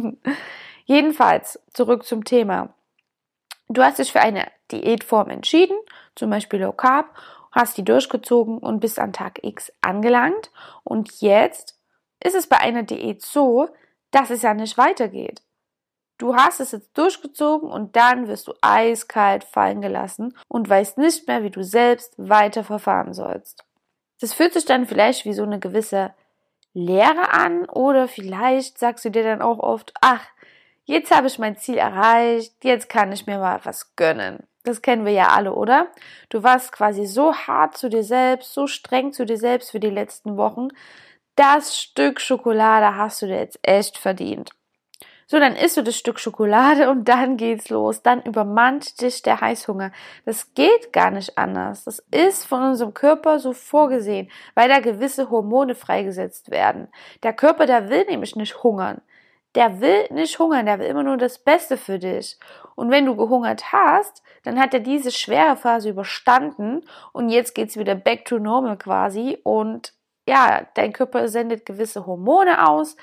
Jedenfalls, 0.85 1.61
zurück 1.73 2.05
zum 2.05 2.25
Thema. 2.25 2.75
Du 3.69 3.83
hast 3.83 3.99
dich 3.99 4.11
für 4.11 4.21
eine 4.21 4.49
Diätform 4.73 5.31
entschieden, 5.31 5.77
zum 6.17 6.31
Beispiel 6.31 6.61
Low 6.61 6.73
Carb, 6.73 7.15
hast 7.53 7.79
die 7.79 7.85
durchgezogen 7.85 8.59
und 8.59 8.81
bist 8.81 8.99
an 8.99 9.13
Tag 9.13 9.45
X 9.45 9.73
angelangt. 9.81 10.51
Und 10.83 11.21
jetzt 11.21 11.79
ist 12.23 12.35
es 12.35 12.49
bei 12.49 12.59
einer 12.59 12.83
Diät 12.83 13.23
so, 13.23 13.69
dass 14.11 14.31
es 14.31 14.43
ja 14.43 14.55
nicht 14.55 14.77
weitergeht. 14.77 15.43
Du 16.19 16.35
hast 16.35 16.61
es 16.61 16.73
jetzt 16.73 16.99
durchgezogen 16.99 17.71
und 17.71 17.97
dann 17.97 18.29
wirst 18.29 18.47
du 18.47 18.53
eiskalt 18.61 19.45
fallen 19.45 19.81
gelassen 19.81 20.37
und 20.49 20.69
weißt 20.69 20.99
nicht 20.99 21.27
mehr, 21.27 21.43
wie 21.43 21.51
du 21.51 21.63
selbst 21.63 22.15
weiter 22.19 22.63
verfahren 22.63 23.15
sollst. 23.15 23.65
Das 24.21 24.35
fühlt 24.35 24.53
sich 24.53 24.67
dann 24.67 24.87
vielleicht 24.87 25.25
wie 25.25 25.33
so 25.33 25.45
eine 25.45 25.61
gewisse 25.61 26.13
Lehre 26.73 27.33
an 27.33 27.65
oder 27.69 28.09
vielleicht 28.09 28.79
sagst 28.79 29.05
du 29.05 29.11
dir 29.11 29.25
dann 29.25 29.43
auch 29.43 29.59
oft, 29.59 29.93
ach, 30.01 30.25
jetzt 30.85 31.11
habe 31.11 31.27
ich 31.27 31.39
mein 31.39 31.57
Ziel 31.57 31.79
erreicht, 31.79 32.55
jetzt 32.63 32.89
kann 32.89 33.13
ich 33.13 33.27
mir 33.27 33.39
mal 33.39 33.61
was 33.65 33.97
gönnen. 33.97 34.45
Das 34.65 34.83
kennen 34.83 35.07
wir 35.07 35.13
ja 35.13 35.29
alle, 35.29 35.55
oder? 35.55 35.89
Du 36.29 36.43
warst 36.43 36.73
quasi 36.73 37.07
so 37.07 37.35
hart 37.35 37.77
zu 37.77 37.89
dir 37.89 38.05
selbst, 38.05 38.53
so 38.53 38.67
streng 38.67 39.13
zu 39.13 39.25
dir 39.25 39.39
selbst 39.39 39.71
für 39.71 39.81
die 39.81 39.91
letzten 39.91 40.37
Wochen. 40.37 40.69
Das 41.35 41.79
Stück 41.79 42.21
Schokolade 42.21 42.97
hast 42.97 43.23
du 43.23 43.27
dir 43.27 43.39
jetzt 43.39 43.59
echt 43.63 43.97
verdient. 43.97 44.51
So, 45.31 45.39
dann 45.39 45.55
isst 45.55 45.77
du 45.77 45.83
das 45.83 45.97
Stück 45.97 46.19
Schokolade 46.19 46.91
und 46.91 47.09
dann 47.09 47.37
geht's 47.37 47.69
los. 47.69 48.03
Dann 48.03 48.21
übermannt 48.21 49.01
dich 49.01 49.23
der 49.23 49.41
Heißhunger. 49.41 49.93
Das 50.25 50.55
geht 50.55 50.93
gar 50.93 51.13
nicht 51.13 51.39
anders. 51.39 51.85
Das 51.85 52.01
ist 52.11 52.45
von 52.45 52.65
unserem 52.65 52.95
Körper 52.95 53.39
so 53.39 53.53
vorgesehen, 53.53 54.29
weil 54.57 54.69
da 54.69 54.81
gewisse 54.81 55.31
Hormone 55.31 55.77
freigesetzt 55.77 56.51
werden. 56.51 56.89
Der 57.23 57.33
Körper, 57.33 57.67
der 57.67 57.89
will 57.91 58.07
nämlich 58.07 58.35
nicht 58.35 58.65
hungern. 58.65 59.03
Der 59.55 59.81
will 59.81 60.09
nicht 60.11 60.37
hungern, 60.41 60.67
der 60.67 60.81
will 60.81 60.87
immer 60.87 61.05
nur 61.05 61.17
das 61.17 61.39
Beste 61.39 61.77
für 61.77 62.01
dich. 62.01 62.37
Und 62.75 62.91
wenn 62.91 63.07
du 63.07 63.15
gehungert 63.15 63.73
hast, 63.73 64.25
dann 64.43 64.59
hat 64.59 64.75
er 64.75 64.81
diese 64.81 65.13
schwere 65.13 65.55
Phase 65.55 65.91
überstanden 65.91 66.85
und 67.13 67.29
jetzt 67.29 67.55
geht's 67.55 67.77
wieder 67.77 67.95
back 67.95 68.25
to 68.25 68.41
normal 68.41 68.77
quasi 68.77 69.39
und 69.45 69.95
ja, 70.29 70.67
dein 70.75 70.93
Körper 70.93 71.29
sendet 71.29 71.67
gewisse 71.67 72.07
Hormone 72.07 72.69
aus, 72.69 72.97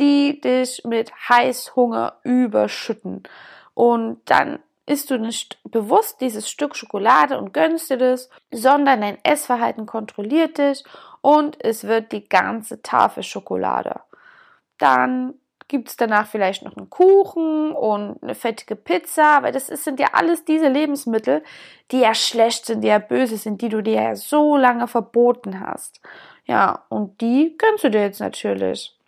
die 0.00 0.40
dich 0.40 0.82
mit 0.84 1.12
Heißhunger 1.28 2.14
überschütten. 2.24 3.22
Und 3.74 4.20
dann 4.24 4.58
isst 4.86 5.10
du 5.10 5.18
nicht 5.18 5.58
bewusst 5.64 6.20
dieses 6.20 6.50
Stück 6.50 6.74
Schokolade 6.74 7.38
und 7.38 7.52
gönnst 7.52 7.90
dir 7.90 7.98
das, 7.98 8.28
sondern 8.50 9.02
dein 9.02 9.18
Essverhalten 9.24 9.86
kontrolliert 9.86 10.58
dich 10.58 10.82
und 11.20 11.62
es 11.62 11.84
wird 11.84 12.10
die 12.12 12.28
ganze 12.28 12.82
Tafel 12.82 13.22
Schokolade. 13.22 14.00
Dann 14.78 15.34
gibt 15.68 15.88
es 15.88 15.96
danach 15.96 16.26
vielleicht 16.26 16.64
noch 16.64 16.76
einen 16.76 16.90
Kuchen 16.90 17.70
und 17.70 18.20
eine 18.22 18.34
fettige 18.34 18.74
Pizza, 18.74 19.42
weil 19.42 19.52
das 19.52 19.68
sind 19.68 20.00
ja 20.00 20.08
alles 20.12 20.44
diese 20.44 20.66
Lebensmittel, 20.68 21.44
die 21.92 22.00
ja 22.00 22.12
schlecht 22.12 22.66
sind, 22.66 22.80
die 22.80 22.88
ja 22.88 22.98
böse 22.98 23.36
sind, 23.36 23.62
die 23.62 23.68
du 23.68 23.80
dir 23.80 24.02
ja 24.02 24.16
so 24.16 24.56
lange 24.56 24.88
verboten 24.88 25.60
hast. 25.60 26.00
Ja, 26.46 26.84
und 26.88 27.20
die 27.20 27.56
gönnst 27.56 27.84
du 27.84 27.90
dir 27.90 28.00
jetzt 28.00 28.18
natürlich. 28.18 28.99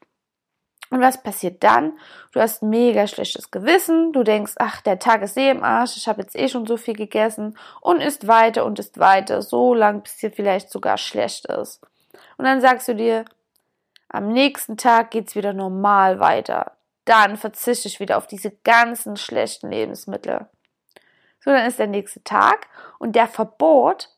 Und 0.93 1.01
was 1.01 1.23
passiert 1.23 1.65
dann? 1.65 1.99
Du 2.33 2.41
hast 2.41 2.63
mega 2.63 3.07
schlechtes 3.07 3.51
Gewissen, 3.51 4.13
du 4.13 4.23
denkst, 4.25 4.53
ach, 4.59 4.83
der 4.83 4.99
Tag 4.99 5.23
ist 5.23 5.39
eh 5.39 5.49
im 5.49 5.65
Arsch, 5.65 5.97
ich 5.97 6.07
habe 6.07 6.21
jetzt 6.21 6.37
eh 6.37 6.49
schon 6.49 6.67
so 6.67 6.77
viel 6.77 6.93
gegessen 6.93 7.57
und 7.81 8.03
isst 8.03 8.29
weiter 8.29 8.67
und 8.67 8.79
isst 8.79 8.99
weiter, 8.99 9.41
so 9.41 9.73
lang, 9.73 10.03
bis 10.03 10.19
dir 10.19 10.31
vielleicht 10.31 10.69
sogar 10.69 10.99
schlecht 10.99 11.47
ist. 11.47 11.81
Und 12.37 12.45
dann 12.45 12.61
sagst 12.61 12.89
du 12.89 12.95
dir, 12.95 13.25
am 14.11 14.29
nächsten 14.29 14.77
Tag 14.77 15.13
geht's 15.13 15.35
wieder 15.35 15.55
normal 15.55 16.21
weiter. 16.21 16.73
Dann 17.07 17.39
verzichte 17.39 17.89
ich 17.89 17.99
wieder 17.99 18.19
auf 18.19 18.27
diese 18.27 18.51
ganzen 18.51 19.17
schlechten 19.17 19.71
Lebensmittel. 19.71 20.47
So, 21.41 21.53
dann 21.53 21.67
ist 21.67 21.79
der 21.79 21.87
nächste 21.87 22.23
Tag 22.23 22.67
und 22.99 23.17
der 23.17 23.29
Verbot 23.29 24.11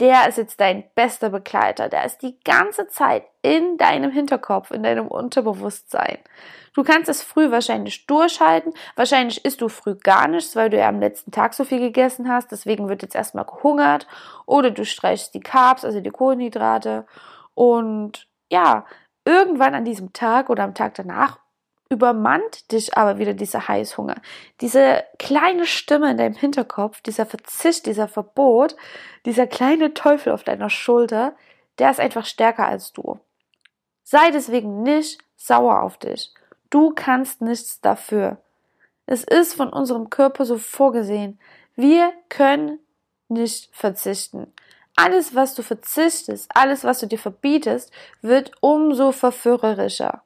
der 0.00 0.28
ist 0.28 0.38
jetzt 0.38 0.60
dein 0.60 0.84
bester 0.94 1.30
Begleiter. 1.30 1.88
Der 1.88 2.04
ist 2.04 2.18
die 2.18 2.38
ganze 2.44 2.88
Zeit 2.88 3.24
in 3.42 3.78
deinem 3.78 4.10
Hinterkopf, 4.10 4.70
in 4.70 4.82
deinem 4.82 5.08
Unterbewusstsein. 5.08 6.18
Du 6.74 6.84
kannst 6.84 7.08
es 7.08 7.22
früh 7.22 7.50
wahrscheinlich 7.50 8.06
durchhalten. 8.06 8.74
Wahrscheinlich 8.96 9.44
isst 9.46 9.62
du 9.62 9.68
früh 9.68 9.94
gar 9.94 10.28
nichts, 10.28 10.54
weil 10.54 10.68
du 10.68 10.76
ja 10.76 10.88
am 10.88 11.00
letzten 11.00 11.30
Tag 11.30 11.54
so 11.54 11.64
viel 11.64 11.80
gegessen 11.80 12.28
hast. 12.28 12.52
Deswegen 12.52 12.88
wird 12.88 13.00
jetzt 13.02 13.14
erstmal 13.14 13.46
gehungert. 13.46 14.06
Oder 14.44 14.70
du 14.70 14.84
streichst 14.84 15.32
die 15.32 15.40
Carbs, 15.40 15.86
also 15.86 16.00
die 16.00 16.10
Kohlenhydrate. 16.10 17.06
Und 17.54 18.28
ja, 18.50 18.84
irgendwann 19.24 19.74
an 19.74 19.86
diesem 19.86 20.12
Tag 20.12 20.50
oder 20.50 20.64
am 20.64 20.74
Tag 20.74 20.94
danach 20.94 21.38
übermannt 21.88 22.72
dich 22.72 22.96
aber 22.96 23.18
wieder 23.18 23.34
dieser 23.34 23.68
Heißhunger. 23.68 24.16
Diese 24.60 25.04
kleine 25.18 25.66
Stimme 25.66 26.10
in 26.10 26.16
deinem 26.16 26.34
Hinterkopf, 26.34 27.00
dieser 27.00 27.26
Verzicht, 27.26 27.86
dieser 27.86 28.08
Verbot, 28.08 28.76
dieser 29.24 29.46
kleine 29.46 29.94
Teufel 29.94 30.32
auf 30.32 30.44
deiner 30.44 30.70
Schulter, 30.70 31.36
der 31.78 31.90
ist 31.90 32.00
einfach 32.00 32.26
stärker 32.26 32.66
als 32.66 32.92
du. 32.92 33.20
Sei 34.02 34.30
deswegen 34.30 34.82
nicht 34.82 35.20
sauer 35.36 35.82
auf 35.82 35.98
dich. 35.98 36.32
Du 36.70 36.92
kannst 36.94 37.40
nichts 37.40 37.80
dafür. 37.80 38.38
Es 39.06 39.22
ist 39.22 39.54
von 39.54 39.72
unserem 39.72 40.10
Körper 40.10 40.44
so 40.44 40.58
vorgesehen. 40.58 41.38
Wir 41.76 42.12
können 42.28 42.80
nicht 43.28 43.68
verzichten. 43.72 44.52
Alles, 44.96 45.34
was 45.34 45.54
du 45.54 45.62
verzichtest, 45.62 46.50
alles, 46.54 46.82
was 46.82 47.00
du 47.00 47.06
dir 47.06 47.18
verbietest, 47.18 47.92
wird 48.22 48.52
umso 48.60 49.12
verführerischer. 49.12 50.22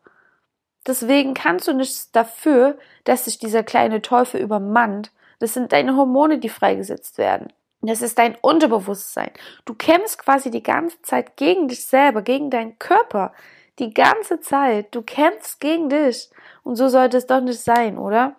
Deswegen 0.87 1.35
kannst 1.35 1.69
du 1.69 1.73
nichts 1.73 2.11
dafür, 2.11 2.79
dass 3.05 3.27
sich 3.27 3.39
dieser 3.39 3.63
kleine 3.63 4.03
Teufel 4.03 4.41
übermannt. 4.41 5.13
Das 5.39 5.55
sind 5.55 5.73
deine 5.73 5.97
Hormone, 5.97 6.39
die 6.39 6.49
freigesetzt 6.49 7.19
werden. 7.19 7.53
Das 7.83 8.03
ist 8.03 8.19
dein 8.19 8.37
Unterbewusstsein. 8.41 9.31
Du 9.65 9.75
kämpfst 9.75 10.19
quasi 10.19 10.51
die 10.51 10.63
ganze 10.63 11.01
Zeit 11.03 11.37
gegen 11.37 11.69
dich 11.69 11.85
selber, 11.87 12.23
gegen 12.23 12.51
deinen 12.51 12.79
Körper. 12.79 13.33
Die 13.79 13.95
ganze 13.95 14.41
Zeit. 14.41 14.95
Du 14.95 15.03
kämpfst 15.03 15.61
gegen 15.61 15.89
dich. 15.89 16.31
Und 16.63 16.77
so 16.77 16.89
sollte 16.89 17.17
es 17.17 17.27
doch 17.27 17.41
nicht 17.41 17.61
sein, 17.61 17.97
oder? 17.97 18.37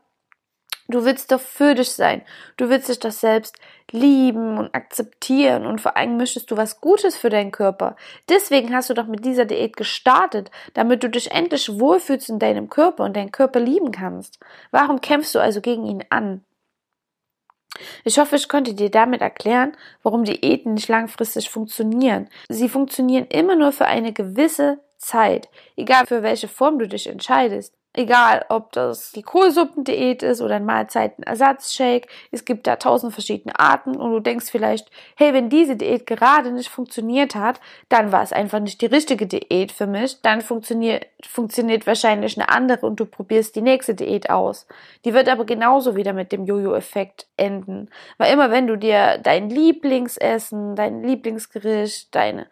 Du 0.92 1.06
willst 1.06 1.32
doch 1.32 1.40
für 1.40 1.74
dich 1.74 1.90
sein. 1.90 2.22
Du 2.58 2.70
willst 2.70 2.90
dich 2.90 3.00
doch 3.00 3.12
selbst 3.12 3.56
lieben 3.92 4.58
und 4.58 4.74
akzeptieren 4.76 5.66
und 5.66 5.82
vor 5.82 5.98
allem 5.98 6.18
möchtest 6.18 6.52
du 6.52 6.58
was 6.58 6.82
Gutes 6.82 7.18
für 7.18 7.30
deinen 7.30 7.52
Körper. 7.52 7.96
Deswegen 8.30 8.74
hast 8.76 8.90
du 8.90 8.94
doch 8.94 9.08
mit 9.08 9.26
dieser 9.26 9.46
Diät 9.46 9.76
gestartet, 9.78 10.52
damit 10.74 11.04
du 11.04 11.10
dich 11.10 11.32
endlich 11.32 11.80
wohlfühlst 11.80 12.30
in 12.30 12.40
deinem 12.40 12.70
Körper 12.70 13.04
und 13.04 13.16
deinen 13.16 13.32
Körper 13.32 13.60
lieben 13.60 13.92
kannst. 13.92 14.40
Warum 14.72 15.02
kämpfst 15.02 15.34
du 15.36 15.40
also 15.40 15.62
gegen 15.62 15.86
ihn 15.86 16.04
an? 16.10 16.44
Ich 18.04 18.20
hoffe, 18.20 18.36
ich 18.36 18.50
konnte 18.50 18.74
dir 18.74 18.92
damit 18.92 19.22
erklären, 19.22 19.76
warum 20.04 20.26
Diäten 20.26 20.74
nicht 20.74 20.90
langfristig 20.90 21.50
funktionieren. 21.50 22.30
Sie 22.50 22.70
funktionieren 22.70 23.28
immer 23.28 23.56
nur 23.56 23.72
für 23.72 23.86
eine 23.86 24.12
gewisse 24.12 24.80
Zeit, 24.98 25.50
egal 25.78 26.06
für 26.06 26.22
welche 26.22 26.48
Form 26.48 26.80
du 26.80 26.88
dich 26.88 27.08
entscheidest. 27.08 27.74
Egal, 27.94 28.46
ob 28.48 28.72
das 28.72 29.12
die 29.12 29.22
Kohlsuppendiät 29.22 30.24
ist 30.24 30.40
oder 30.40 30.56
ein 30.56 30.66
Mahlzeitenersatzshake, 30.66 32.08
es 32.32 32.46
gibt 32.46 32.66
da 32.66 32.78
tausend 32.78 33.12
verschiedene 33.12 33.60
Arten 33.60 33.98
und 33.98 34.14
du 34.14 34.22
denkst 34.22 34.46
vielleicht, 34.50 34.90
hey, 35.18 35.34
wenn 35.34 35.50
diese 35.50 35.76
Diät 35.76 36.08
gerade 36.08 36.52
nicht 36.52 36.70
funktioniert 36.70 37.36
hat, 37.36 37.60
dann 37.90 38.14
war 38.14 38.24
es 38.24 38.32
einfach 38.32 38.62
nicht 38.62 38.82
die 38.82 38.86
richtige 38.86 39.28
Diät 39.28 39.74
für 39.74 39.88
mich, 39.88 40.22
dann 40.22 40.40
funktioniert, 40.40 41.06
funktioniert 41.28 41.86
wahrscheinlich 41.86 42.38
eine 42.38 42.48
andere 42.48 42.86
und 42.86 42.98
du 42.98 43.06
probierst 43.06 43.58
die 43.58 43.62
nächste 43.62 43.94
Diät 43.94 44.30
aus. 44.30 44.68
Die 45.04 45.14
wird 45.14 45.28
aber 45.28 45.44
genauso 45.44 45.98
wieder 45.98 46.14
mit 46.14 46.32
dem 46.32 46.46
Jojo-Effekt 46.46 47.28
enden. 47.36 47.90
Weil 48.18 48.32
immer 48.32 48.52
wenn 48.52 48.68
du 48.68 48.78
dir 48.78 49.18
dein 49.18 49.50
Lieblingsessen, 49.50 50.78
dein 50.78 51.04
Lieblingsgericht, 51.04 52.16
deine, 52.16 52.48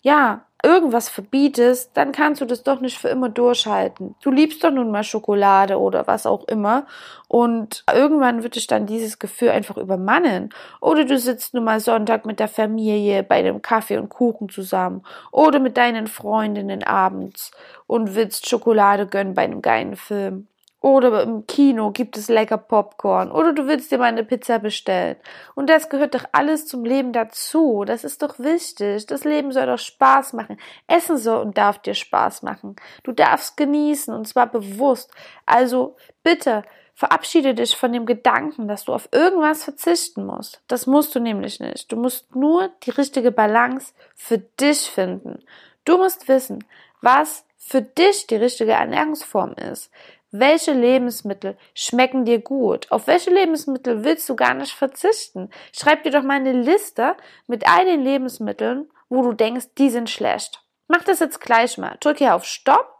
ja, 0.00 0.46
irgendwas 0.64 1.08
verbietest, 1.08 1.90
dann 1.94 2.12
kannst 2.12 2.40
du 2.40 2.44
das 2.44 2.62
doch 2.62 2.80
nicht 2.80 2.98
für 2.98 3.08
immer 3.08 3.28
durchhalten. 3.28 4.16
Du 4.22 4.30
liebst 4.30 4.64
doch 4.64 4.70
nun 4.70 4.90
mal 4.90 5.04
Schokolade 5.04 5.78
oder 5.78 6.06
was 6.06 6.26
auch 6.26 6.48
immer 6.48 6.86
und 7.28 7.84
irgendwann 7.92 8.42
wird 8.42 8.56
dich 8.56 8.66
dann 8.66 8.86
dieses 8.86 9.18
Gefühl 9.18 9.50
einfach 9.50 9.76
übermannen. 9.76 10.50
Oder 10.80 11.04
du 11.04 11.18
sitzt 11.18 11.54
nun 11.54 11.64
mal 11.64 11.80
Sonntag 11.80 12.26
mit 12.26 12.40
der 12.40 12.48
Familie 12.48 13.22
bei 13.22 13.36
einem 13.36 13.62
Kaffee 13.62 13.98
und 13.98 14.08
Kuchen 14.08 14.48
zusammen 14.48 15.02
oder 15.30 15.60
mit 15.60 15.76
deinen 15.76 16.08
Freundinnen 16.08 16.82
abends 16.82 17.52
und 17.86 18.14
willst 18.14 18.48
Schokolade 18.48 19.06
gönnen 19.06 19.34
bei 19.34 19.42
einem 19.42 19.62
geilen 19.62 19.96
Film. 19.96 20.48
Oder 20.80 21.24
im 21.24 21.46
Kino 21.46 21.90
gibt 21.90 22.16
es 22.16 22.28
lecker 22.28 22.56
Popcorn. 22.56 23.32
Oder 23.32 23.52
du 23.52 23.66
willst 23.66 23.90
dir 23.90 23.98
mal 23.98 24.04
eine 24.04 24.22
Pizza 24.22 24.60
bestellen. 24.60 25.16
Und 25.56 25.68
das 25.68 25.88
gehört 25.88 26.14
doch 26.14 26.24
alles 26.30 26.66
zum 26.66 26.84
Leben 26.84 27.12
dazu. 27.12 27.84
Das 27.84 28.04
ist 28.04 28.22
doch 28.22 28.38
wichtig. 28.38 29.06
Das 29.06 29.24
Leben 29.24 29.50
soll 29.50 29.66
doch 29.66 29.78
Spaß 29.78 30.34
machen. 30.34 30.56
Essen 30.86 31.16
soll 31.16 31.40
und 31.40 31.58
darf 31.58 31.78
dir 31.78 31.94
Spaß 31.94 32.42
machen. 32.42 32.76
Du 33.02 33.10
darfst 33.10 33.56
genießen 33.56 34.14
und 34.14 34.28
zwar 34.28 34.46
bewusst. 34.46 35.10
Also 35.46 35.96
bitte 36.22 36.62
verabschiede 36.94 37.54
dich 37.54 37.76
von 37.76 37.92
dem 37.92 38.06
Gedanken, 38.06 38.68
dass 38.68 38.84
du 38.84 38.92
auf 38.92 39.08
irgendwas 39.12 39.64
verzichten 39.64 40.26
musst. 40.26 40.62
Das 40.68 40.86
musst 40.86 41.14
du 41.14 41.20
nämlich 41.20 41.58
nicht. 41.58 41.90
Du 41.90 41.96
musst 41.96 42.34
nur 42.36 42.70
die 42.84 42.90
richtige 42.90 43.32
Balance 43.32 43.94
für 44.14 44.38
dich 44.38 44.90
finden. 44.90 45.44
Du 45.84 45.96
musst 45.98 46.28
wissen, 46.28 46.64
was 47.00 47.44
für 47.56 47.82
dich 47.82 48.26
die 48.26 48.36
richtige 48.36 48.72
Ernährungsform 48.72 49.52
ist. 49.52 49.90
Welche 50.30 50.72
Lebensmittel 50.72 51.56
schmecken 51.74 52.26
dir 52.26 52.40
gut? 52.40 52.90
Auf 52.90 53.06
welche 53.06 53.30
Lebensmittel 53.30 54.04
willst 54.04 54.28
du 54.28 54.36
gar 54.36 54.52
nicht 54.52 54.72
verzichten? 54.72 55.48
Schreib 55.72 56.02
dir 56.02 56.10
doch 56.10 56.22
mal 56.22 56.34
eine 56.34 56.52
Liste 56.52 57.16
mit 57.46 57.66
all 57.66 57.86
den 57.86 58.02
Lebensmitteln, 58.02 58.90
wo 59.08 59.22
du 59.22 59.32
denkst, 59.32 59.68
die 59.78 59.88
sind 59.88 60.10
schlecht. 60.10 60.62
Mach 60.86 61.02
das 61.02 61.20
jetzt 61.20 61.40
gleich 61.40 61.78
mal. 61.78 61.96
Drück 62.00 62.18
hier 62.18 62.34
auf 62.34 62.44
Stopp 62.44 62.97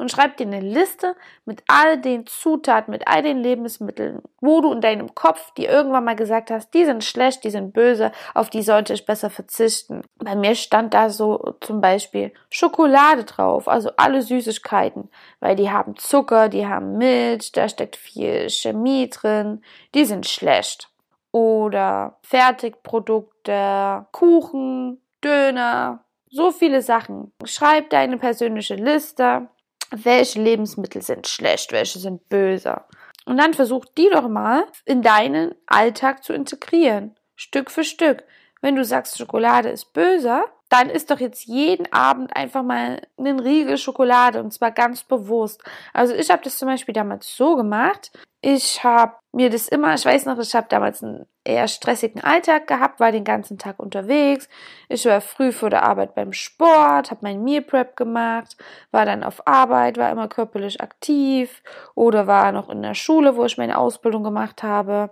und 0.00 0.10
schreib 0.10 0.36
dir 0.38 0.46
eine 0.46 0.60
Liste 0.60 1.14
mit 1.44 1.62
all 1.68 2.00
den 2.00 2.26
Zutaten, 2.26 2.90
mit 2.90 3.06
all 3.06 3.22
den 3.22 3.38
Lebensmitteln, 3.38 4.22
wo 4.40 4.60
du 4.60 4.72
in 4.72 4.80
deinem 4.80 5.14
Kopf 5.14 5.52
dir 5.54 5.70
irgendwann 5.70 6.04
mal 6.04 6.16
gesagt 6.16 6.50
hast, 6.50 6.72
die 6.72 6.84
sind 6.84 7.04
schlecht, 7.04 7.44
die 7.44 7.50
sind 7.50 7.72
böse, 7.72 8.10
auf 8.34 8.48
die 8.48 8.62
sollte 8.62 8.94
ich 8.94 9.04
besser 9.04 9.30
verzichten. 9.30 10.02
Bei 10.16 10.34
mir 10.34 10.54
stand 10.54 10.94
da 10.94 11.10
so 11.10 11.54
zum 11.60 11.80
Beispiel 11.80 12.32
Schokolade 12.48 13.24
drauf, 13.24 13.68
also 13.68 13.90
alle 13.96 14.22
Süßigkeiten, 14.22 15.10
weil 15.38 15.54
die 15.54 15.70
haben 15.70 15.96
Zucker, 15.96 16.48
die 16.48 16.66
haben 16.66 16.96
Milch, 16.96 17.52
da 17.52 17.68
steckt 17.68 17.96
viel 17.96 18.48
Chemie 18.48 19.10
drin, 19.10 19.62
die 19.94 20.06
sind 20.06 20.26
schlecht. 20.26 20.88
Oder 21.32 22.18
Fertigprodukte, 22.22 24.06
Kuchen, 24.10 25.00
Döner, 25.22 26.04
so 26.30 26.50
viele 26.50 26.82
Sachen. 26.82 27.32
Schreib 27.44 27.90
deine 27.90 28.16
persönliche 28.16 28.74
Liste 28.74 29.48
welche 29.90 30.40
Lebensmittel 30.40 31.02
sind 31.02 31.26
schlecht, 31.26 31.72
welche 31.72 31.98
sind 31.98 32.28
böse. 32.28 32.82
Und 33.26 33.36
dann 33.36 33.54
versuch 33.54 33.84
die 33.96 34.08
doch 34.10 34.28
mal 34.28 34.64
in 34.84 35.02
deinen 35.02 35.54
Alltag 35.66 36.24
zu 36.24 36.32
integrieren, 36.32 37.16
Stück 37.36 37.70
für 37.70 37.84
Stück. 37.84 38.24
Wenn 38.60 38.76
du 38.76 38.84
sagst, 38.84 39.18
Schokolade 39.18 39.70
ist 39.70 39.92
böse, 39.92 40.44
dann 40.68 40.88
ist 40.88 41.10
doch 41.10 41.18
jetzt 41.18 41.44
jeden 41.44 41.92
Abend 41.92 42.34
einfach 42.36 42.62
mal 42.62 43.02
einen 43.18 43.40
Riegel 43.40 43.76
Schokolade 43.76 44.40
und 44.40 44.52
zwar 44.52 44.70
ganz 44.70 45.02
bewusst. 45.02 45.62
Also 45.92 46.14
ich 46.14 46.30
habe 46.30 46.42
das 46.44 46.58
zum 46.58 46.68
Beispiel 46.68 46.94
damals 46.94 47.36
so 47.36 47.56
gemacht. 47.56 48.12
Ich 48.42 48.82
habe 48.84 49.14
mir 49.32 49.50
das 49.50 49.68
immer, 49.68 49.94
ich 49.94 50.04
weiß 50.04 50.24
noch, 50.24 50.38
ich 50.38 50.54
habe 50.54 50.66
damals 50.70 51.02
einen 51.02 51.26
eher 51.44 51.68
stressigen 51.68 52.24
Alltag 52.24 52.66
gehabt, 52.66 52.98
war 52.98 53.12
den 53.12 53.24
ganzen 53.24 53.58
Tag 53.58 53.78
unterwegs. 53.78 54.48
Ich 54.88 55.04
war 55.04 55.20
früh 55.20 55.52
vor 55.52 55.68
der 55.68 55.82
Arbeit 55.82 56.14
beim 56.14 56.32
Sport, 56.32 57.10
habe 57.10 57.20
mein 57.22 57.44
Meal 57.44 57.62
Prep 57.62 57.96
gemacht, 57.96 58.56
war 58.92 59.04
dann 59.04 59.22
auf 59.22 59.46
Arbeit, 59.46 59.98
war 59.98 60.10
immer 60.10 60.28
körperlich 60.28 60.80
aktiv 60.80 61.62
oder 61.94 62.26
war 62.26 62.50
noch 62.52 62.70
in 62.70 62.82
der 62.82 62.94
Schule, 62.94 63.36
wo 63.36 63.44
ich 63.44 63.58
meine 63.58 63.76
Ausbildung 63.76 64.24
gemacht 64.24 64.62
habe 64.62 65.10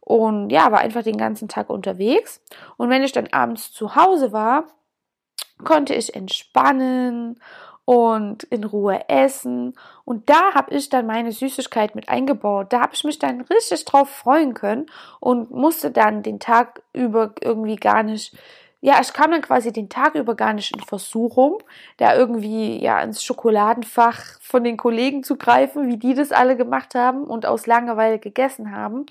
und 0.00 0.50
ja, 0.50 0.72
war 0.72 0.80
einfach 0.80 1.02
den 1.02 1.18
ganzen 1.18 1.48
Tag 1.48 1.70
unterwegs. 1.70 2.42
Und 2.76 2.90
wenn 2.90 3.04
ich 3.04 3.12
dann 3.12 3.28
abends 3.30 3.72
zu 3.72 3.94
Hause 3.94 4.32
war, 4.32 4.64
konnte 5.64 5.94
ich 5.94 6.14
entspannen 6.14 7.40
und 7.90 8.44
in 8.44 8.62
Ruhe 8.62 9.00
essen. 9.08 9.74
Und 10.04 10.30
da 10.30 10.54
habe 10.54 10.72
ich 10.72 10.90
dann 10.90 11.08
meine 11.08 11.32
Süßigkeit 11.32 11.96
mit 11.96 12.08
eingebaut. 12.08 12.72
Da 12.72 12.82
habe 12.82 12.94
ich 12.94 13.02
mich 13.02 13.18
dann 13.18 13.40
richtig 13.40 13.84
drauf 13.84 14.08
freuen 14.08 14.54
können 14.54 14.86
und 15.18 15.50
musste 15.50 15.90
dann 15.90 16.22
den 16.22 16.38
Tag 16.38 16.82
über 16.92 17.34
irgendwie 17.40 17.74
gar 17.74 18.04
nicht, 18.04 18.38
ja, 18.80 19.00
ich 19.00 19.12
kam 19.12 19.32
dann 19.32 19.42
quasi 19.42 19.72
den 19.72 19.88
Tag 19.88 20.14
über 20.14 20.36
gar 20.36 20.52
nicht 20.52 20.72
in 20.72 20.84
Versuchung, 20.84 21.64
da 21.96 22.14
irgendwie 22.14 22.80
ja 22.80 23.02
ins 23.02 23.24
Schokoladenfach 23.24 24.20
von 24.40 24.62
den 24.62 24.76
Kollegen 24.76 25.24
zu 25.24 25.34
greifen, 25.34 25.88
wie 25.88 25.96
die 25.96 26.14
das 26.14 26.30
alle 26.30 26.56
gemacht 26.56 26.94
haben 26.94 27.24
und 27.24 27.44
aus 27.44 27.66
Langeweile 27.66 28.20
gegessen 28.20 28.70
haben, 28.70 29.06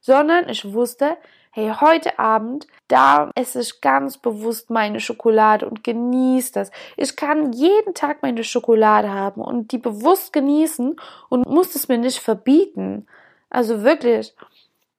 sondern 0.00 0.48
ich 0.48 0.72
wusste, 0.72 1.16
hey, 1.50 1.72
heute 1.80 2.18
Abend, 2.18 2.66
da 2.88 3.30
esse 3.34 3.60
ich 3.60 3.80
ganz 3.80 4.18
bewusst 4.18 4.70
meine 4.70 5.00
Schokolade 5.00 5.68
und 5.68 5.82
genieße 5.82 6.52
das. 6.52 6.70
Ich 6.96 7.16
kann 7.16 7.52
jeden 7.52 7.94
Tag 7.94 8.22
meine 8.22 8.44
Schokolade 8.44 9.12
haben 9.12 9.40
und 9.40 9.72
die 9.72 9.78
bewusst 9.78 10.32
genießen 10.32 10.96
und 11.28 11.48
muss 11.48 11.74
es 11.74 11.88
mir 11.88 11.98
nicht 11.98 12.20
verbieten. 12.20 13.06
Also 13.50 13.82
wirklich, 13.82 14.34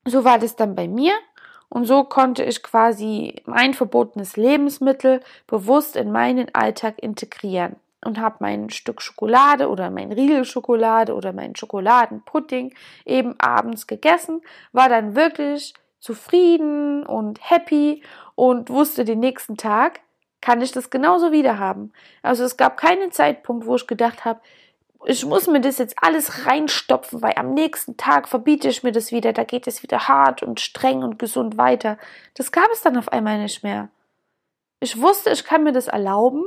so 0.05 0.23
war 0.23 0.39
das 0.39 0.55
dann 0.55 0.75
bei 0.75 0.87
mir. 0.87 1.13
Und 1.71 1.85
so 1.85 2.03
konnte 2.03 2.43
ich 2.43 2.63
quasi 2.63 3.43
mein 3.45 3.75
verbotenes 3.75 4.35
Lebensmittel 4.35 5.21
bewusst 5.45 5.95
in 5.95 6.11
meinen 6.11 6.53
Alltag 6.55 6.95
integrieren 6.97 7.75
und 8.03 8.19
habe 8.19 8.37
mein 8.39 8.69
Stück 8.69 9.01
Schokolade 9.01 9.69
oder 9.69 9.89
mein 9.89 10.11
Riegel 10.11 10.45
Schokolade 10.45 11.13
oder 11.13 11.33
mein 11.33 11.55
Schokoladenpudding 11.55 12.73
eben 13.05 13.39
abends 13.39 13.87
gegessen, 13.87 14.41
war 14.71 14.89
dann 14.89 15.15
wirklich 15.15 15.73
zufrieden 15.99 17.05
und 17.05 17.39
happy 17.49 18.03
und 18.35 18.69
wusste 18.69 19.03
den 19.03 19.19
nächsten 19.19 19.57
Tag 19.57 19.99
kann 20.41 20.61
ich 20.61 20.71
das 20.71 20.89
genauso 20.89 21.33
wieder 21.33 21.59
haben. 21.59 21.91
Also 22.21 22.45
es 22.45 22.55
gab 22.55 22.77
keinen 22.77 23.11
Zeitpunkt, 23.11 23.65
wo 23.65 23.75
ich 23.75 23.87
gedacht 23.87 24.23
habe, 24.23 24.39
ich 25.05 25.25
muss 25.25 25.47
mir 25.47 25.61
das 25.61 25.77
jetzt 25.77 25.95
alles 26.01 26.45
reinstopfen, 26.45 27.21
weil 27.21 27.33
am 27.37 27.53
nächsten 27.53 27.95
Tag 27.97 28.27
verbiete 28.27 28.67
ich 28.67 28.83
mir 28.83 28.91
das 28.91 29.11
wieder, 29.11 29.31
da 29.31 29.43
geht 29.43 29.67
es 29.67 29.81
wieder 29.81 30.07
hart 30.07 30.43
und 30.43 30.59
streng 30.59 31.03
und 31.03 31.19
gesund 31.19 31.57
weiter. 31.57 31.97
Das 32.35 32.51
gab 32.51 32.69
es 32.71 32.81
dann 32.81 32.97
auf 32.97 33.09
einmal 33.09 33.41
nicht 33.41 33.63
mehr. 33.63 33.89
Ich 34.81 34.99
wusste, 35.01 35.29
ich 35.31 35.43
kann 35.43 35.63
mir 35.63 35.71
das 35.71 35.87
erlauben 35.87 36.45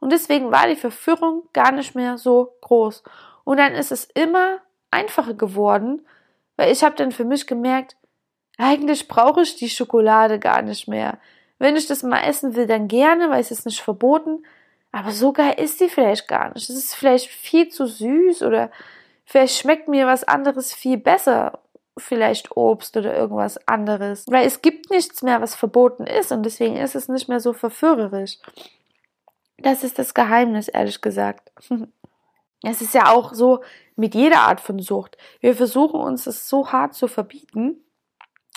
und 0.00 0.10
deswegen 0.10 0.50
war 0.50 0.66
die 0.66 0.76
Verführung 0.76 1.44
gar 1.52 1.72
nicht 1.72 1.94
mehr 1.94 2.18
so 2.18 2.54
groß. 2.62 3.02
Und 3.44 3.58
dann 3.58 3.74
ist 3.74 3.92
es 3.92 4.06
immer 4.14 4.58
einfacher 4.90 5.34
geworden, 5.34 6.06
weil 6.56 6.72
ich 6.72 6.82
habe 6.82 6.96
dann 6.96 7.12
für 7.12 7.24
mich 7.24 7.46
gemerkt, 7.46 7.96
eigentlich 8.58 9.08
brauche 9.08 9.42
ich 9.42 9.56
die 9.56 9.70
Schokolade 9.70 10.38
gar 10.38 10.62
nicht 10.62 10.88
mehr. 10.88 11.18
Wenn 11.58 11.76
ich 11.76 11.86
das 11.86 12.02
mal 12.02 12.22
essen 12.22 12.56
will, 12.56 12.66
dann 12.66 12.88
gerne, 12.88 13.30
weil 13.30 13.40
es 13.40 13.50
ist 13.50 13.66
nicht 13.66 13.80
verboten. 13.80 14.44
Aber 14.92 15.12
so 15.12 15.32
geil 15.32 15.54
ist 15.58 15.80
die 15.80 15.88
vielleicht 15.88 16.26
gar 16.26 16.52
nicht. 16.52 16.68
Es 16.68 16.76
ist 16.76 16.94
vielleicht 16.94 17.28
viel 17.28 17.68
zu 17.68 17.86
süß 17.86 18.42
oder 18.42 18.70
vielleicht 19.24 19.58
schmeckt 19.58 19.88
mir 19.88 20.06
was 20.06 20.24
anderes 20.24 20.72
viel 20.72 20.96
besser. 20.96 21.60
Vielleicht 21.96 22.56
Obst 22.56 22.96
oder 22.96 23.14
irgendwas 23.14 23.66
anderes. 23.68 24.24
Weil 24.28 24.46
es 24.46 24.62
gibt 24.62 24.90
nichts 24.90 25.22
mehr, 25.22 25.40
was 25.40 25.54
verboten 25.54 26.06
ist 26.06 26.32
und 26.32 26.44
deswegen 26.44 26.76
ist 26.76 26.94
es 26.94 27.08
nicht 27.08 27.28
mehr 27.28 27.40
so 27.40 27.52
verführerisch. 27.52 28.38
Das 29.62 29.84
ist 29.84 29.98
das 29.98 30.14
Geheimnis, 30.14 30.68
ehrlich 30.68 31.00
gesagt. 31.00 31.52
Es 32.62 32.82
ist 32.82 32.92
ja 32.92 33.10
auch 33.10 33.32
so 33.32 33.62
mit 33.96 34.14
jeder 34.14 34.40
Art 34.40 34.60
von 34.60 34.80
Sucht. 34.80 35.16
Wir 35.40 35.54
versuchen 35.54 35.98
uns 35.98 36.24
das 36.24 36.46
so 36.46 36.70
hart 36.70 36.92
zu 36.92 37.08
verbieten, 37.08 37.82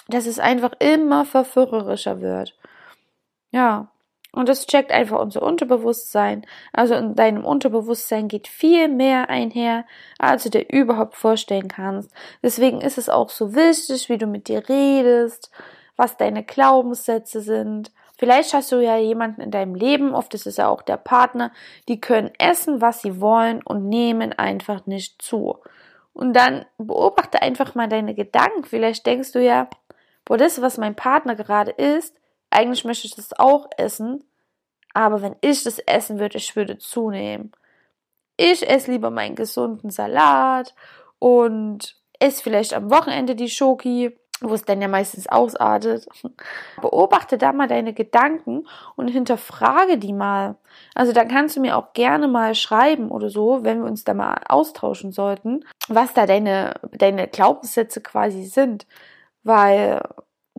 dass 0.09 0.25
es 0.25 0.39
einfach 0.39 0.73
immer 0.79 1.23
verführerischer 1.23 2.19
wird. 2.19 2.53
Ja, 3.51 3.93
und 4.35 4.49
das 4.49 4.65
checkt 4.65 4.91
einfach 4.91 5.19
unser 5.19 5.43
Unterbewusstsein. 5.43 6.45
Also 6.73 6.95
in 6.95 7.15
deinem 7.15 7.45
Unterbewusstsein 7.45 8.27
geht 8.27 8.47
viel 8.47 8.87
mehr 8.87 9.29
einher, 9.29 9.85
als 10.17 10.43
du 10.43 10.49
dir 10.49 10.67
überhaupt 10.69 11.15
vorstellen 11.15 11.67
kannst. 11.67 12.11
Deswegen 12.41 12.81
ist 12.81 12.97
es 12.97 13.09
auch 13.09 13.29
so 13.29 13.53
wichtig, 13.53 14.09
wie 14.09 14.17
du 14.17 14.25
mit 14.25 14.47
dir 14.47 14.67
redest, 14.67 15.51
was 15.95 16.17
deine 16.17 16.43
Glaubenssätze 16.43 17.41
sind. 17.41 17.91
Vielleicht 18.23 18.53
hast 18.53 18.71
du 18.71 18.81
ja 18.81 18.95
jemanden 18.95 19.41
in 19.41 19.51
deinem 19.51 19.75
Leben, 19.75 20.15
oft 20.15 20.33
ist 20.33 20.47
es 20.47 20.55
ja 20.55 20.69
auch 20.69 20.81
der 20.81 20.95
Partner, 20.95 21.51
die 21.89 21.99
können 21.99 22.31
essen, 22.39 22.79
was 22.79 23.01
sie 23.01 23.19
wollen 23.19 23.61
und 23.61 23.89
nehmen 23.89 24.31
einfach 24.31 24.85
nicht 24.85 25.21
zu. 25.21 25.57
Und 26.13 26.31
dann 26.31 26.65
beobachte 26.77 27.41
einfach 27.41 27.75
mal 27.75 27.89
deine 27.89 28.15
Gedanken. 28.15 28.63
Vielleicht 28.63 29.05
denkst 29.05 29.33
du 29.33 29.43
ja, 29.43 29.67
boah, 30.23 30.37
das, 30.37 30.61
was 30.61 30.77
mein 30.77 30.95
Partner 30.95 31.35
gerade 31.35 31.71
isst, 31.71 32.15
eigentlich 32.49 32.85
möchte 32.85 33.07
ich 33.07 33.15
das 33.17 33.37
auch 33.37 33.67
essen, 33.75 34.23
aber 34.93 35.21
wenn 35.21 35.35
ich 35.41 35.65
das 35.65 35.79
essen 35.79 36.17
würde, 36.17 36.37
ich 36.37 36.55
würde 36.55 36.77
zunehmen. 36.77 37.51
Ich 38.37 38.65
esse 38.69 38.89
lieber 38.89 39.09
meinen 39.09 39.35
gesunden 39.35 39.89
Salat 39.89 40.73
und 41.19 41.97
esse 42.21 42.41
vielleicht 42.41 42.73
am 42.73 42.89
Wochenende 42.89 43.35
die 43.35 43.49
Schoki, 43.49 44.17
wo 44.43 44.53
es 44.53 44.65
dann 44.65 44.81
ja 44.81 44.87
meistens 44.87 45.27
ausartet. 45.27 46.07
Beobachte 46.81 47.37
da 47.37 47.53
mal 47.53 47.67
deine 47.67 47.93
Gedanken 47.93 48.67
und 48.95 49.07
hinterfrage 49.07 49.97
die 49.97 50.13
mal. 50.13 50.55
Also 50.95 51.13
dann 51.13 51.27
kannst 51.27 51.55
du 51.55 51.61
mir 51.61 51.77
auch 51.77 51.93
gerne 51.93 52.27
mal 52.27 52.55
schreiben 52.55 53.09
oder 53.09 53.29
so, 53.29 53.63
wenn 53.63 53.81
wir 53.81 53.89
uns 53.89 54.03
da 54.03 54.13
mal 54.13 54.39
austauschen 54.47 55.11
sollten, 55.11 55.65
was 55.87 56.13
da 56.13 56.25
deine, 56.25 56.73
deine 56.91 57.27
Glaubenssätze 57.27 58.01
quasi 58.01 58.43
sind. 58.45 58.85
Weil 59.43 60.01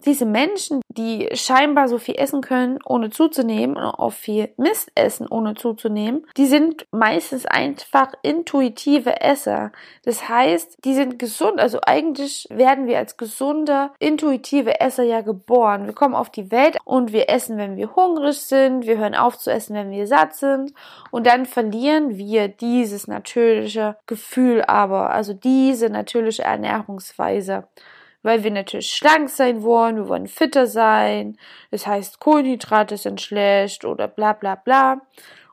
diese 0.07 0.27
Menschen, 0.27 0.81
die 0.89 1.29
scheinbar 1.33 1.89
so 1.89 1.99
viel 1.99 2.17
essen 2.17 2.41
können, 2.41 2.79
ohne 2.85 3.11
zuzunehmen, 3.11 3.77
und 3.77 3.85
auch 3.85 4.13
viel 4.13 4.51
Mist 4.57 4.91
essen, 4.95 5.27
ohne 5.29 5.55
zuzunehmen, 5.55 6.27
die 6.37 6.47
sind 6.47 6.87
meistens 6.91 7.47
einfach 7.47 8.13
intuitive 8.23 9.21
Esser. 9.21 9.73
Das 10.05 10.29
heißt, 10.29 10.85
die 10.85 10.95
sind 10.95 11.19
gesund. 11.19 11.61
Also 11.61 11.81
eigentlich 11.85 12.47
werden 12.51 12.87
wir 12.87 12.99
als 12.99 13.17
gesunde, 13.17 13.91
intuitive 13.99 14.81
Esser 14.81 15.05
ja 15.05 15.21
geboren. 15.21 15.87
Wir 15.87 15.95
kommen 15.95 16.15
auf 16.15 16.31
die 16.31 16.51
Welt 16.51 16.79
und 16.85 17.13
wir 17.13 17.29
essen, 17.29 17.57
wenn 17.57 17.77
wir 17.77 17.95
hungrig 17.95 18.39
sind. 18.39 18.87
Wir 18.87 18.99
hören 18.99 19.15
auf 19.15 19.39
zu 19.39 19.51
essen, 19.51 19.75
wenn 19.75 19.91
wir 19.91 20.07
satt 20.07 20.35
sind. 20.35 20.73
Und 21.11 21.27
dann 21.27 21.47
verlieren 21.47 22.17
wir 22.17 22.49
dieses 22.49 23.09
natürliche 23.09 23.97
Gefühl 24.07 24.63
aber, 24.63 25.11
also 25.11 25.33
diese 25.33 25.91
natürliche 25.91 26.43
Ernährungsweise 26.43 27.65
weil 28.25 28.43
wir 28.43 28.51
natürlich 28.51 28.91
schlank 28.91 29.29
sein 29.29 29.63
wollen, 29.63 29.97
wir 29.97 30.09
wollen 30.09 30.27
fitter 30.27 30.67
sein. 30.67 31.37
Das 31.71 31.87
heißt, 31.87 32.19
Kohlenhydrate 32.19 32.97
sind 32.97 33.21
schlecht 33.21 33.85
oder 33.85 34.09
bla 34.09 34.33
bla 34.33 34.57
bla. 34.57 35.03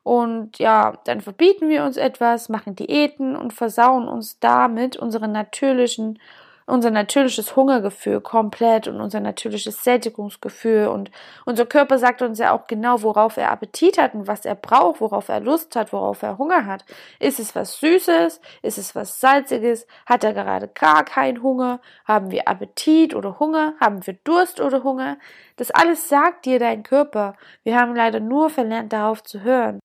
Und 0.04 0.58
ja, 0.58 0.98
dann 1.04 1.22
verbieten 1.22 1.70
wir 1.70 1.84
uns 1.84 1.98
etwas, 1.98 2.50
machen 2.50 2.76
Diäten 2.76 3.36
und 3.36 3.54
versauen 3.54 4.08
uns 4.08 4.40
damit 4.40 4.96
unseren 4.98 5.34
natürlichen 5.34 6.18
unser 6.66 6.92
natürliches 6.92 7.56
Hungergefühl 7.56 8.22
komplett 8.22 8.88
und 8.88 9.02
unser 9.02 9.20
natürliches 9.20 9.84
Sättigungsgefühl 9.84 10.88
und 10.88 11.12
unser 11.46 11.66
Körper 11.66 11.98
sagt 11.98 12.22
uns 12.22 12.40
ja 12.40 12.54
auch 12.54 12.68
genau, 12.68 13.02
worauf 13.02 13.38
er 13.38 13.52
Appetit 13.52 13.98
hat 13.98 14.14
und 14.14 14.28
was 14.28 14.46
er 14.46 14.56
braucht, 14.56 15.02
worauf 15.02 15.30
er 15.30 15.40
Lust 15.40 15.76
hat, 15.76 15.94
worauf 15.94 16.22
er 16.22 16.38
Hunger 16.38 16.66
hat. 16.66 16.86
Ist 17.20 17.40
es 17.40 17.56
was 17.56 17.80
Süßes? 17.80 18.42
Ist 18.62 18.78
es 18.78 18.96
was 18.96 19.20
Salziges? 19.20 19.88
Hat 20.06 20.24
er 20.24 20.34
gerade 20.34 20.68
gar 20.68 21.04
keinen 21.04 21.42
Hunger? 21.42 21.80
Haben 22.06 22.32
wir 22.32 22.48
Appetit 22.48 23.16
oder 23.16 23.40
Hunger? 23.40 23.74
Haben 23.80 24.06
wir 24.06 24.14
Durst 24.24 24.62
oder 24.62 24.84
Hunger? 24.84 25.18
Das 25.58 25.72
alles 25.72 26.10
sagt 26.10 26.46
dir 26.46 26.60
dein 26.60 26.84
Körper. 26.84 27.36
Wir 27.64 27.80
haben 27.80 27.96
leider 27.96 28.20
nur 28.20 28.50
verlernt, 28.50 28.94
darauf 28.94 29.24
zu 29.24 29.42
hören. 29.42 29.80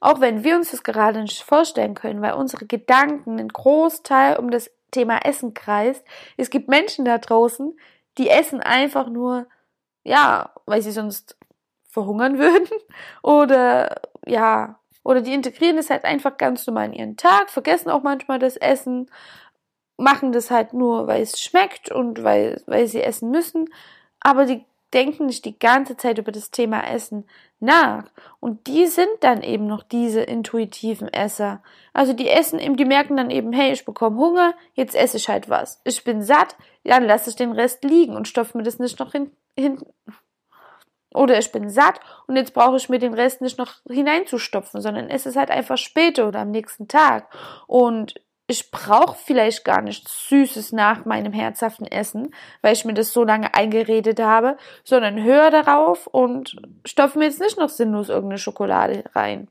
Auch 0.00 0.20
wenn 0.20 0.44
wir 0.44 0.56
uns 0.56 0.70
das 0.70 0.82
gerade 0.82 1.22
nicht 1.22 1.42
vorstellen 1.42 1.94
können, 1.94 2.20
weil 2.20 2.34
unsere 2.34 2.66
Gedanken 2.66 3.38
einen 3.38 3.48
Großteil 3.48 4.36
um 4.36 4.50
das 4.50 4.70
Thema 4.94 5.18
Essen 5.24 5.54
kreist. 5.54 6.04
Es 6.36 6.50
gibt 6.50 6.68
Menschen 6.68 7.04
da 7.04 7.18
draußen, 7.18 7.76
die 8.18 8.30
essen 8.30 8.60
einfach 8.60 9.08
nur, 9.08 9.46
ja, 10.04 10.52
weil 10.66 10.82
sie 10.82 10.92
sonst 10.92 11.36
verhungern 11.88 12.38
würden 12.38 12.68
oder 13.22 14.02
ja, 14.26 14.78
oder 15.02 15.20
die 15.20 15.34
integrieren 15.34 15.76
es 15.78 15.90
halt 15.90 16.04
einfach 16.04 16.38
ganz 16.38 16.66
normal 16.66 16.86
in 16.86 16.92
ihren 16.94 17.16
Tag, 17.16 17.50
vergessen 17.50 17.90
auch 17.90 18.02
manchmal 18.02 18.38
das 18.38 18.56
Essen, 18.56 19.10
machen 19.96 20.32
das 20.32 20.50
halt 20.50 20.72
nur, 20.72 21.06
weil 21.06 21.22
es 21.22 21.40
schmeckt 21.40 21.90
und 21.90 22.24
weil, 22.24 22.62
weil 22.66 22.86
sie 22.86 23.02
essen 23.02 23.30
müssen, 23.30 23.68
aber 24.20 24.46
die 24.46 24.64
denken 24.94 25.26
nicht 25.26 25.44
die 25.44 25.58
ganze 25.58 25.96
Zeit 25.96 26.18
über 26.18 26.32
das 26.32 26.50
Thema 26.50 26.80
Essen 26.88 27.24
nach. 27.60 28.04
Und 28.40 28.66
die 28.66 28.86
sind 28.86 29.08
dann 29.20 29.42
eben 29.42 29.66
noch 29.66 29.82
diese 29.82 30.22
intuitiven 30.22 31.12
Esser. 31.12 31.62
Also 31.92 32.12
die 32.12 32.28
essen 32.28 32.58
eben, 32.58 32.76
die 32.76 32.84
merken 32.84 33.16
dann 33.16 33.30
eben, 33.30 33.52
hey, 33.52 33.72
ich 33.72 33.84
bekomme 33.84 34.18
Hunger, 34.18 34.54
jetzt 34.74 34.94
esse 34.94 35.16
ich 35.16 35.28
halt 35.28 35.48
was. 35.48 35.80
Ich 35.84 36.04
bin 36.04 36.22
satt, 36.22 36.56
dann 36.84 37.04
lasse 37.04 37.30
ich 37.30 37.36
den 37.36 37.52
Rest 37.52 37.82
liegen 37.84 38.16
und 38.16 38.28
stopfe 38.28 38.56
mir 38.56 38.64
das 38.64 38.78
nicht 38.78 38.98
noch 38.98 39.12
hin, 39.12 39.30
hin 39.58 39.84
oder 41.14 41.38
ich 41.38 41.52
bin 41.52 41.70
satt 41.70 42.00
und 42.26 42.36
jetzt 42.36 42.54
brauche 42.54 42.76
ich 42.76 42.88
mir 42.88 42.98
den 42.98 43.14
Rest 43.14 43.40
nicht 43.40 43.56
noch 43.56 43.74
hineinzustopfen, 43.88 44.80
sondern 44.80 45.08
esse 45.08 45.28
es 45.28 45.36
halt 45.36 45.50
einfach 45.50 45.78
später 45.78 46.26
oder 46.26 46.40
am 46.40 46.50
nächsten 46.50 46.88
Tag. 46.88 47.28
Und 47.68 48.14
ich 48.46 48.70
brauche 48.70 49.16
vielleicht 49.16 49.64
gar 49.64 49.80
nichts 49.80 50.28
Süßes 50.28 50.72
nach 50.72 51.04
meinem 51.06 51.32
herzhaften 51.32 51.86
Essen, 51.86 52.34
weil 52.60 52.74
ich 52.74 52.84
mir 52.84 52.94
das 52.94 53.12
so 53.12 53.24
lange 53.24 53.54
eingeredet 53.54 54.20
habe, 54.20 54.58
sondern 54.84 55.22
höre 55.22 55.50
darauf 55.50 56.06
und 56.06 56.56
stopfe 56.84 57.18
mir 57.18 57.24
jetzt 57.24 57.40
nicht 57.40 57.58
noch 57.58 57.70
sinnlos 57.70 58.10
irgendeine 58.10 58.38
Schokolade 58.38 59.04
rein. 59.14 59.48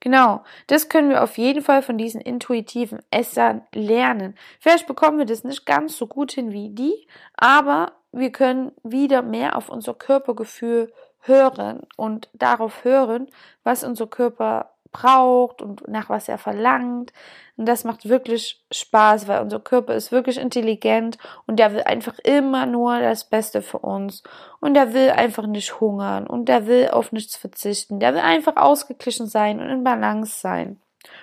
Genau, 0.00 0.42
das 0.66 0.88
können 0.88 1.10
wir 1.10 1.22
auf 1.22 1.38
jeden 1.38 1.62
Fall 1.62 1.82
von 1.82 1.96
diesen 1.96 2.20
intuitiven 2.20 2.98
Essern 3.12 3.62
lernen. 3.72 4.34
Vielleicht 4.58 4.88
bekommen 4.88 5.18
wir 5.18 5.26
das 5.26 5.44
nicht 5.44 5.64
ganz 5.64 5.96
so 5.96 6.08
gut 6.08 6.32
hin 6.32 6.50
wie 6.50 6.70
die, 6.70 7.06
aber 7.36 7.92
wir 8.10 8.32
können 8.32 8.72
wieder 8.82 9.22
mehr 9.22 9.56
auf 9.56 9.68
unser 9.68 9.94
Körpergefühl 9.94 10.92
hören 11.20 11.82
und 11.96 12.28
darauf 12.32 12.82
hören, 12.82 13.28
was 13.62 13.84
unser 13.84 14.08
Körper 14.08 14.71
braucht 14.92 15.62
und 15.62 15.88
nach 15.88 16.08
was 16.08 16.28
er 16.28 16.38
verlangt. 16.38 17.12
Und 17.56 17.66
das 17.66 17.84
macht 17.84 18.08
wirklich 18.08 18.64
Spaß, 18.72 19.28
weil 19.28 19.42
unser 19.42 19.60
Körper 19.60 19.94
ist 19.94 20.12
wirklich 20.12 20.38
intelligent 20.38 21.18
und 21.46 21.58
der 21.58 21.72
will 21.72 21.82
einfach 21.82 22.18
immer 22.20 22.66
nur 22.66 23.00
das 23.00 23.28
Beste 23.28 23.62
für 23.62 23.78
uns. 23.78 24.22
Und 24.60 24.74
der 24.74 24.94
will 24.94 25.10
einfach 25.10 25.46
nicht 25.46 25.80
hungern 25.80 26.26
und 26.26 26.46
der 26.46 26.66
will 26.66 26.88
auf 26.88 27.12
nichts 27.12 27.36
verzichten. 27.36 28.00
Der 28.00 28.14
will 28.14 28.20
einfach 28.20 28.56
ausgeglichen 28.56 29.26
sein 29.26 29.60
und 29.60 29.68
in 29.68 29.84
Balance 29.84 30.40
sein. 30.40 30.80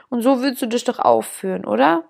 Und 0.10 0.22
so 0.22 0.42
willst 0.42 0.62
du 0.62 0.68
dich 0.68 0.84
doch 0.84 1.00
aufführen, 1.00 1.66
oder? 1.66 2.04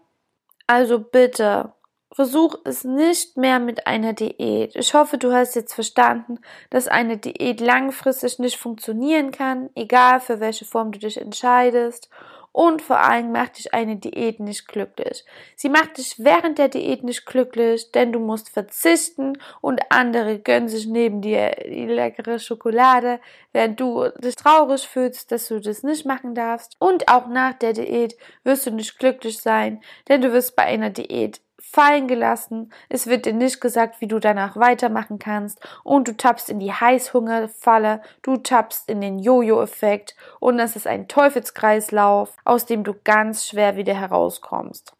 Also 0.68 1.00
bitte, 1.00 1.74
Versuch 2.12 2.56
es 2.66 2.84
nicht 2.84 3.38
mehr 3.38 3.60
mit 3.60 3.86
einer 3.86 4.14
Diät. 4.14 4.76
Ich 4.76 4.94
hoffe, 4.96 5.20
du 5.20 5.32
hast 5.32 5.56
jetzt 5.56 5.74
verstanden, 5.74 6.40
dass 6.72 6.88
eine 6.88 7.18
Diät 7.18 7.62
langfristig 7.62 8.40
nicht 8.40 8.58
funktionieren 8.58 9.32
kann, 9.32 9.70
egal 9.76 10.20
für 10.20 10.40
welche 10.40 10.66
Form 10.66 10.92
du 10.92 11.00
dich 11.00 11.22
entscheidest. 11.22 12.10
und 12.52 12.82
vor 12.82 13.00
allem 13.00 13.32
macht 13.32 13.58
dich 13.58 13.74
eine 13.74 13.96
Diät 13.98 14.40
nicht 14.40 14.68
glücklich. 14.68 15.24
Sie 15.56 15.70
macht 15.70 15.98
dich 15.98 16.16
während 16.18 16.58
der 16.58 16.68
Diät 16.68 17.04
nicht 17.04 17.26
glücklich, 17.26 17.92
denn 17.92 18.12
du 18.12 18.20
musst 18.20 18.50
verzichten 18.50 19.38
und 19.62 19.80
andere 19.90 20.40
gönnen 20.40 20.68
sich 20.68 20.88
neben 20.88 21.22
dir 21.22 21.52
die 21.64 21.86
leckere 21.86 22.40
Schokolade, 22.40 23.20
während 23.54 23.80
du 23.80 24.10
dich 24.18 24.36
traurig 24.36 24.88
fühlst, 24.88 25.32
dass 25.32 25.48
du 25.48 25.60
das 25.62 25.84
nicht 25.84 26.06
machen 26.06 26.34
darfst. 26.36 26.76
Und 26.80 27.08
auch 27.08 27.28
nach 27.28 27.54
der 27.54 27.74
Diät 27.74 28.18
wirst 28.44 28.66
du 28.66 28.72
nicht 28.72 28.98
glücklich 29.00 29.40
sein, 29.40 29.82
denn 30.08 30.22
du 30.22 30.34
wirst 30.34 30.56
bei 30.56 30.64
einer 30.64 30.90
Diät 30.90 31.42
fallen 31.60 32.08
gelassen, 32.08 32.72
es 32.90 33.08
wird 33.08 33.26
dir 33.26 33.34
nicht 33.34 33.62
gesagt, 33.62 34.02
wie 34.02 34.08
du 34.08 34.20
danach 34.20 34.56
weitermachen 34.56 35.20
kannst 35.20 35.60
und 35.84 36.08
du 36.08 36.16
tappst 36.16 36.50
in 36.50 36.60
die 36.60 36.74
Heißhungerfalle, 36.74 38.02
du 38.22 38.38
tappst 38.38 38.90
in 38.90 39.02
den 39.02 39.20
Jojo-Effekt 39.20 40.16
und 40.40 40.60
es 40.60 40.76
ist 40.76 40.88
ein 40.88 41.08
Teufelskreislauf, 41.08 42.36
aus 42.46 42.66
dem 42.66 42.84
du 42.84 42.94
ganz 43.04 43.48
schwer 43.48 43.76
wieder 43.76 43.94
herauskommst. 43.94 44.94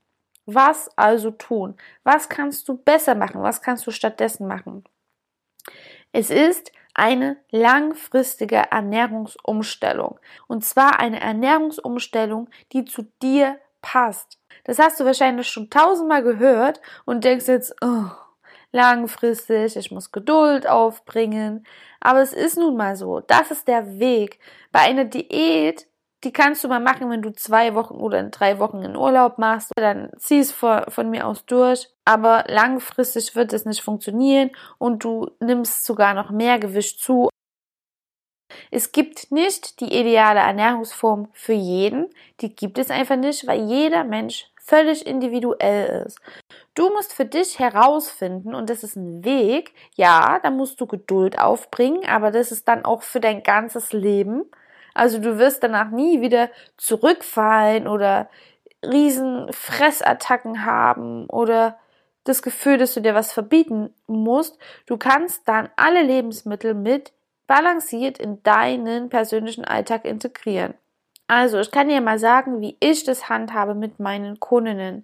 Was 0.46 0.90
also 0.98 1.32
tun? 1.32 1.78
Was 2.04 2.28
kannst 2.28 2.68
du 2.68 2.78
besser 2.78 3.16
machen? 3.16 3.44
Was 3.44 3.62
kannst 3.62 3.86
du 3.86 3.92
stattdessen 3.92 4.48
machen? 4.48 4.84
Es 6.12 6.32
ist 6.32 6.72
eine 6.96 7.38
langfristige 7.52 8.58
Ernährungsumstellung. 8.72 10.20
Und 10.48 10.66
zwar 10.66 11.00
eine 11.00 11.20
Ernährungsumstellung, 11.20 12.50
die 12.74 12.86
zu 12.86 13.04
dir 13.22 13.60
passt. 13.82 14.39
Das 14.64 14.80
hast 14.80 15.00
du 15.00 15.06
wahrscheinlich 15.06 15.48
schon 15.48 15.70
tausendmal 15.70 16.24
gehört 16.24 16.82
und 17.06 17.24
denkst 17.24 17.48
jetzt, 17.48 17.76
oh, 17.82 18.06
langfristig, 18.72 19.76
ich 19.76 19.92
muss 19.92 20.12
Geduld 20.12 20.68
aufbringen. 20.68 21.66
Aber 22.00 22.22
es 22.22 22.34
ist 22.34 22.58
nun 22.58 22.78
mal 22.78 22.96
so. 22.96 23.20
Das 23.22 23.52
ist 23.52 23.68
der 23.68 24.00
Weg. 24.00 24.40
Bei 24.72 24.82
einer 24.82 25.06
Diät, 25.06 25.88
die 26.24 26.34
kannst 26.34 26.64
du 26.64 26.68
mal 26.68 26.80
machen, 26.80 27.10
wenn 27.10 27.22
du 27.22 27.32
zwei 27.32 27.76
Wochen 27.76 27.96
oder 27.96 28.22
drei 28.24 28.60
Wochen 28.60 28.82
in 28.82 28.96
Urlaub 28.96 29.38
machst. 29.38 29.72
Dann 29.76 30.12
zieh 30.18 30.40
es 30.40 30.52
von 30.52 31.10
mir 31.10 31.26
aus 31.28 31.46
durch. 31.46 31.88
Aber 32.06 32.46
langfristig 32.48 33.36
wird 33.36 33.54
es 33.54 33.66
nicht 33.66 33.82
funktionieren 33.82 34.52
und 34.78 35.04
du 35.04 35.30
nimmst 35.40 35.86
sogar 35.86 36.14
noch 36.14 36.32
mehr 36.32 36.60
Gewicht 36.60 37.00
zu. 37.00 37.30
Es 38.72 38.92
gibt 38.92 39.32
nicht 39.32 39.80
die 39.80 39.94
ideale 39.94 40.40
Ernährungsform 40.40 41.30
für 41.34 41.54
jeden. 41.54 42.10
Die 42.42 42.56
gibt 42.56 42.78
es 42.78 42.90
einfach 42.90 43.16
nicht, 43.16 43.48
weil 43.48 43.62
jeder 43.62 44.04
Mensch 44.04 44.52
völlig 44.70 45.06
individuell 45.06 46.06
ist. 46.06 46.20
Du 46.76 46.90
musst 46.92 47.14
für 47.14 47.26
dich 47.26 47.60
herausfinden, 47.60 48.54
und 48.54 48.70
das 48.70 48.84
ist 48.84 48.96
ein 48.96 49.26
Weg, 49.26 49.74
ja, 49.96 50.40
da 50.42 50.52
musst 50.52 50.80
du 50.80 50.86
Geduld 50.86 51.40
aufbringen, 51.40 52.06
aber 52.08 52.32
das 52.32 52.52
ist 52.52 52.68
dann 52.68 52.86
auch 52.86 53.02
für 53.02 53.20
dein 53.20 53.44
ganzes 53.44 53.92
Leben. 53.92 54.44
Also 54.94 55.20
du 55.20 55.38
wirst 55.38 55.64
danach 55.64 55.90
nie 55.90 56.22
wieder 56.22 56.50
zurückfallen 56.78 57.88
oder 57.88 58.30
riesen 58.86 59.52
Fressattacken 59.52 60.66
haben 60.66 61.28
oder 61.30 61.78
das 62.24 62.42
Gefühl, 62.42 62.78
dass 62.78 62.94
du 62.94 63.02
dir 63.02 63.16
was 63.16 63.34
verbieten 63.34 63.94
musst. 64.08 64.58
Du 64.86 64.98
kannst 64.98 65.48
dann 65.48 65.70
alle 65.76 66.04
Lebensmittel 66.04 66.74
mit 66.74 67.12
balanciert 67.50 68.20
in 68.20 68.44
deinen 68.44 69.10
persönlichen 69.10 69.66
Alltag 69.66 70.06
integrieren. 70.06 70.76
Also, 71.26 71.60
ich 71.60 71.72
kann 71.72 71.90
dir 71.90 72.00
mal 72.00 72.20
sagen, 72.20 72.62
wie 72.62 72.78
ich 72.80 73.04
das 73.06 73.28
handhabe 73.28 73.74
mit 73.74 74.00
meinen 74.00 74.40
Kundinnen. 74.40 75.04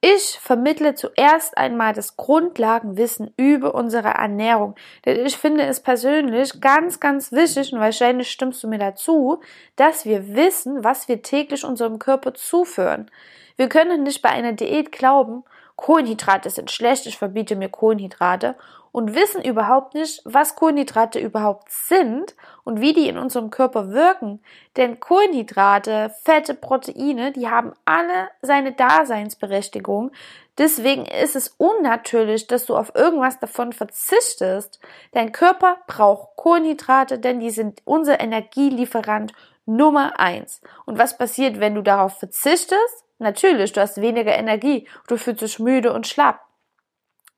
Ich 0.00 0.38
vermittle 0.40 0.96
zuerst 0.96 1.56
einmal 1.56 1.92
das 1.92 2.16
Grundlagenwissen 2.16 3.32
über 3.36 3.76
unsere 3.76 4.08
Ernährung. 4.08 4.74
Denn 5.06 5.24
ich 5.24 5.36
finde 5.36 5.66
es 5.66 5.80
persönlich 5.80 6.60
ganz, 6.60 6.98
ganz 6.98 7.30
wichtig, 7.30 7.72
und 7.72 7.78
wahrscheinlich 7.78 8.28
stimmst 8.28 8.60
du 8.64 8.68
mir 8.68 8.78
dazu, 8.78 9.40
dass 9.76 10.04
wir 10.04 10.34
wissen, 10.34 10.82
was 10.82 11.06
wir 11.06 11.22
täglich 11.22 11.64
unserem 11.64 12.00
Körper 12.00 12.34
zuführen. 12.34 13.08
Wir 13.56 13.68
können 13.68 14.02
nicht 14.02 14.20
bei 14.20 14.30
einer 14.30 14.52
Diät 14.52 14.90
glauben, 14.90 15.44
Kohlenhydrate 15.78 16.50
sind 16.50 16.72
schlecht, 16.72 17.06
ich 17.06 17.18
verbiete 17.18 17.54
mir 17.54 17.68
Kohlenhydrate 17.68 18.56
und 18.92 19.14
wissen 19.14 19.42
überhaupt 19.42 19.94
nicht, 19.94 20.22
was 20.24 20.56
Kohlenhydrate 20.56 21.18
überhaupt 21.18 21.70
sind 21.70 22.34
und 22.64 22.80
wie 22.80 22.92
die 22.92 23.08
in 23.08 23.18
unserem 23.18 23.50
Körper 23.50 23.90
wirken. 23.90 24.40
Denn 24.76 25.00
Kohlenhydrate, 25.00 26.14
Fette, 26.24 26.54
Proteine, 26.54 27.32
die 27.32 27.48
haben 27.48 27.72
alle 27.84 28.28
seine 28.42 28.72
Daseinsberechtigung. 28.72 30.10
Deswegen 30.58 31.06
ist 31.06 31.36
es 31.36 31.54
unnatürlich, 31.56 32.48
dass 32.48 32.66
du 32.66 32.76
auf 32.76 32.94
irgendwas 32.94 33.38
davon 33.38 33.72
verzichtest. 33.72 34.80
Dein 35.12 35.30
Körper 35.30 35.76
braucht 35.86 36.36
Kohlenhydrate, 36.36 37.18
denn 37.18 37.38
die 37.38 37.50
sind 37.50 37.80
unser 37.84 38.20
Energielieferant 38.20 39.32
Nummer 39.66 40.18
eins. 40.18 40.60
Und 40.86 40.98
was 40.98 41.16
passiert, 41.16 41.60
wenn 41.60 41.74
du 41.74 41.82
darauf 41.82 42.18
verzichtest? 42.18 43.04
Natürlich, 43.18 43.72
du 43.72 43.80
hast 43.80 44.00
weniger 44.00 44.32
Energie, 44.32 44.88
du 45.06 45.16
fühlst 45.16 45.42
dich 45.42 45.58
müde 45.58 45.92
und 45.92 46.06
schlapp. 46.06 46.47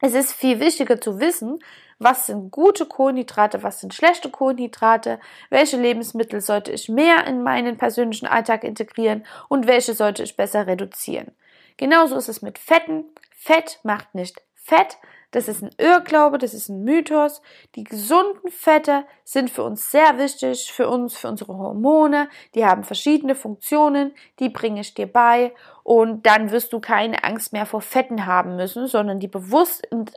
Es 0.00 0.14
ist 0.14 0.32
viel 0.32 0.60
wichtiger 0.60 1.00
zu 1.00 1.20
wissen, 1.20 1.58
was 1.98 2.26
sind 2.26 2.50
gute 2.50 2.86
Kohlenhydrate, 2.86 3.62
was 3.62 3.80
sind 3.80 3.92
schlechte 3.92 4.30
Kohlenhydrate, 4.30 5.20
welche 5.50 5.76
Lebensmittel 5.76 6.40
sollte 6.40 6.72
ich 6.72 6.88
mehr 6.88 7.26
in 7.26 7.42
meinen 7.42 7.76
persönlichen 7.76 8.26
Alltag 8.26 8.64
integrieren 8.64 9.24
und 9.48 9.66
welche 9.66 9.92
sollte 9.92 10.22
ich 10.22 10.36
besser 10.36 10.66
reduzieren. 10.66 11.32
Genauso 11.76 12.16
ist 12.16 12.28
es 12.28 12.40
mit 12.40 12.58
Fetten. 12.58 13.04
Fett 13.36 13.80
macht 13.82 14.14
nicht 14.14 14.42
Fett, 14.54 14.96
das 15.31 15.47
ist 15.47 15.62
ein 15.62 15.71
Irrglaube, 15.79 16.38
das 16.38 16.55
ist 16.55 16.69
ein 16.69 16.83
Mythos. 16.83 17.40
Die 17.77 17.85
gesunden 17.85 18.51
Fette 18.51 19.05
sind 19.25 19.49
für 19.49 19.62
uns 19.62 19.90
sehr 19.90 20.19
wichtig, 20.19 20.73
für 20.73 20.88
uns, 20.88 21.16
für 21.16 21.29
unsere 21.29 21.57
Hormone. 21.57 22.29
Die 22.55 22.66
haben 22.66 22.83
verschiedene 22.83 23.35
Funktionen, 23.35 24.12
die 24.40 24.49
bringe 24.49 24.81
ich 24.81 24.95
dir 24.95 25.07
bei. 25.07 25.53
Und 25.85 26.27
dann 26.27 26.51
wirst 26.51 26.73
du 26.73 26.81
keine 26.81 27.23
Angst 27.23 27.53
mehr 27.53 27.66
vor 27.66 27.81
Fetten 27.81 28.27
haben 28.27 28.57
müssen, 28.57 28.88
sondern 28.88 29.21
die 29.21 29.29
bewusst 29.29 29.87
und 29.93 30.12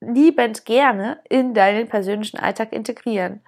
liebend 0.00 0.64
gerne 0.64 1.20
in 1.28 1.52
deinen 1.52 1.88
persönlichen 1.88 2.38
Alltag 2.38 2.72
integrieren. 2.72 3.42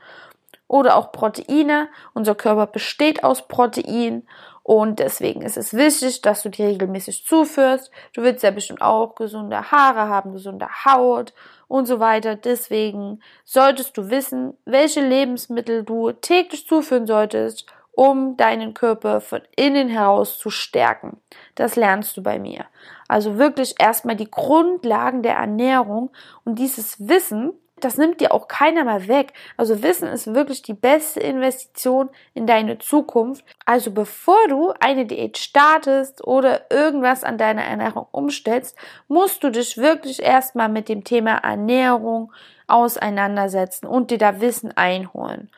Oder 0.69 0.97
auch 0.97 1.13
Proteine. 1.13 1.89
Unser 2.13 2.35
Körper 2.35 2.67
besteht 2.67 3.25
aus 3.25 3.47
Protein 3.47 4.27
und 4.67 4.99
deswegen 4.99 5.43
ist 5.43 5.57
es 5.57 5.75
wichtig, 5.75 6.23
dass 6.23 6.43
du 6.43 6.49
die 6.49 6.65
regelmäßig 6.65 7.25
zuführst. 7.25 7.89
Du 8.15 8.23
willst 8.23 8.43
ja 8.43 8.51
bestimmt 8.51 8.83
auch 8.83 9.15
gesunde 9.15 9.71
Haare 9.71 10.09
haben, 10.09 10.33
gesunde 10.33 10.67
Haut 10.85 11.35
und 11.69 11.87
so 11.87 12.01
weiter. 12.01 12.35
Deswegen 12.35 13.21
solltest 13.45 13.97
du 13.97 14.11
wissen, 14.11 14.55
welche 14.65 15.07
Lebensmittel 15.07 15.85
du 15.85 16.11
täglich 16.11 16.67
zuführen 16.67 17.07
solltest, 17.07 17.67
um 17.93 18.37
deinen 18.37 18.75
Körper 18.75 19.21
von 19.21 19.43
innen 19.55 19.89
heraus 19.89 20.37
zu 20.37 20.51
stärken. 20.51 21.19
Das 21.55 21.77
lernst 21.77 22.17
du 22.17 22.25
bei 22.25 22.41
mir. 22.41 22.65
Also 23.07 23.39
wirklich 23.39 23.77
erstmal 23.79 24.17
die 24.17 24.29
Grundlagen 24.29 25.23
der 25.23 25.37
Ernährung 25.37 26.11
und 26.45 26.59
dieses 26.59 27.09
Wissen 27.09 27.53
das 27.81 27.99
nimmt 27.99 28.21
dir 28.21 28.33
auch 28.33 28.49
keiner 28.49 28.85
mehr 28.85 29.07
weg. 29.07 29.35
Also 29.57 29.83
Wissen 29.83 30.09
ist 30.09 30.33
wirklich 30.33 30.62
die 30.62 30.75
beste 30.75 31.21
Investition 31.21 32.09
in 32.33 32.47
deine 32.47 32.79
Zukunft. 32.79 33.45
Also 33.67 33.91
bevor 33.91 34.49
du 34.49 34.73
eine 34.81 35.05
Diät 35.05 35.37
startest 35.37 36.27
oder 36.27 36.71
irgendwas 36.71 37.23
an 37.23 37.37
deiner 37.37 37.65
Ernährung 37.65 38.07
umstellst, 38.12 38.77
musst 39.09 39.45
du 39.45 39.51
dich 39.51 39.77
wirklich 39.77 40.23
erstmal 40.23 40.71
mit 40.71 40.89
dem 40.89 41.05
Thema 41.05 41.37
Ernährung 41.37 42.33
auseinandersetzen 42.67 43.87
und 43.87 44.11
dir 44.11 44.19
da 44.19 44.41
Wissen 44.41 44.75
einholen. 44.77 45.51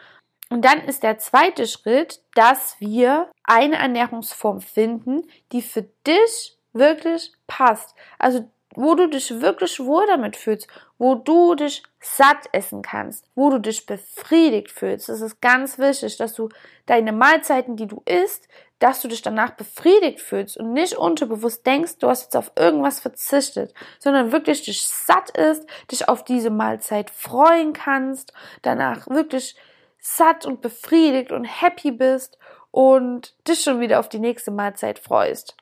Und 0.51 0.65
dann 0.65 0.81
ist 0.81 1.03
der 1.03 1.19
zweite 1.19 1.67
Schritt, 1.67 2.21
dass 2.35 2.77
wir 2.81 3.31
eine 3.45 3.77
Ernährungsform 3.77 4.61
finden, 4.61 5.23
die 5.53 5.63
für 5.63 5.83
dich 6.07 6.57
wirklich 6.73 7.33
passt. 7.47 7.95
Also 8.19 8.51
wo 8.75 8.95
du 8.95 9.09
dich 9.09 9.41
wirklich 9.41 9.81
wohl 9.81 10.07
damit 10.07 10.37
fühlst, 10.37 10.69
wo 10.99 11.15
du 11.15 11.55
dich 11.55 11.83
satt 12.01 12.49
essen 12.53 12.83
kannst, 12.83 13.25
wo 13.35 13.51
du 13.51 13.59
dich 13.59 13.87
befriedigt 13.87 14.71
fühlst. 14.71 15.09
Es 15.09 15.21
ist 15.21 15.41
ganz 15.41 15.79
wichtig, 15.79 16.17
dass 16.17 16.35
du 16.35 16.49
deine 16.87 17.13
Mahlzeiten, 17.13 17.77
die 17.77 17.87
du 17.87 18.03
isst, 18.05 18.49
dass 18.81 19.01
du 19.01 19.09
dich 19.09 19.23
danach 19.23 19.51
befriedigt 19.51 20.21
fühlst 20.21 20.57
und 20.57 20.73
nicht 20.73 20.97
unterbewusst 20.97 21.67
denkst, 21.67 21.99
du 21.99 22.09
hast 22.09 22.25
jetzt 22.25 22.37
auf 22.37 22.53
irgendwas 22.57 23.01
verzichtet, 23.01 23.75
sondern 23.99 24.33
wirklich 24.33 24.63
dich 24.63 24.87
satt 24.87 25.31
isst, 25.31 25.67
dich 25.91 26.09
auf 26.09 26.25
diese 26.25 26.51
Mahlzeit 26.51 27.11
freuen 27.11 27.73
kannst, 27.73 28.33
danach 28.63 29.09
wirklich 29.09 29.57
satt 30.01 30.47
und 30.47 30.61
befriedigt 30.61 31.33
und 31.33 31.45
happy 31.45 31.91
bist 31.91 32.39
und 32.71 33.35
dich 33.47 33.63
schon 33.63 33.81
wieder 33.81 33.99
auf 33.99 34.09
die 34.09 34.21
nächste 34.21 34.51
Mahlzeit 34.51 34.99
freust. 34.99 35.57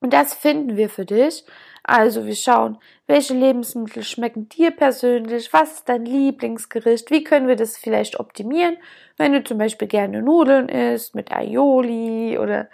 Und 0.00 0.12
das 0.12 0.34
finden 0.34 0.76
wir 0.76 0.90
für 0.90 1.04
dich. 1.06 1.44
Also 1.86 2.24
wir 2.24 2.34
schauen, 2.34 2.78
welche 3.06 3.34
Lebensmittel 3.34 4.02
schmecken 4.02 4.48
dir 4.48 4.70
persönlich, 4.70 5.52
was 5.52 5.74
ist 5.74 5.88
dein 5.90 6.06
Lieblingsgericht, 6.06 7.10
wie 7.10 7.22
können 7.22 7.46
wir 7.46 7.56
das 7.56 7.76
vielleicht 7.76 8.18
optimieren, 8.18 8.78
wenn 9.18 9.34
du 9.34 9.44
zum 9.44 9.58
Beispiel 9.58 9.86
gerne 9.86 10.22
Nudeln 10.22 10.70
isst 10.70 11.14
mit 11.14 11.30
Aioli 11.30 12.38
oder 12.38 12.70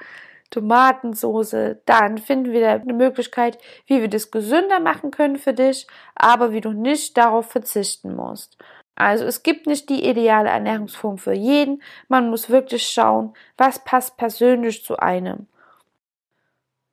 Tomatensoße, 0.50 1.80
dann 1.86 2.18
finden 2.18 2.52
wir 2.52 2.60
da 2.60 2.72
eine 2.74 2.92
Möglichkeit, 2.92 3.58
wie 3.86 4.00
wir 4.00 4.08
das 4.08 4.30
gesünder 4.30 4.78
machen 4.78 5.10
können 5.10 5.38
für 5.38 5.54
dich, 5.54 5.88
aber 6.14 6.52
wie 6.52 6.60
du 6.60 6.70
nicht 6.72 7.16
darauf 7.16 7.50
verzichten 7.50 8.14
musst. 8.14 8.58
Also 8.94 9.24
es 9.24 9.42
gibt 9.42 9.66
nicht 9.66 9.88
die 9.88 10.08
ideale 10.08 10.50
Ernährungsform 10.50 11.18
für 11.18 11.32
jeden. 11.32 11.82
Man 12.08 12.30
muss 12.30 12.48
wirklich 12.48 12.86
schauen, 12.86 13.34
was 13.56 13.82
passt 13.84 14.16
persönlich 14.16 14.84
zu 14.84 14.98
einem. 14.98 15.48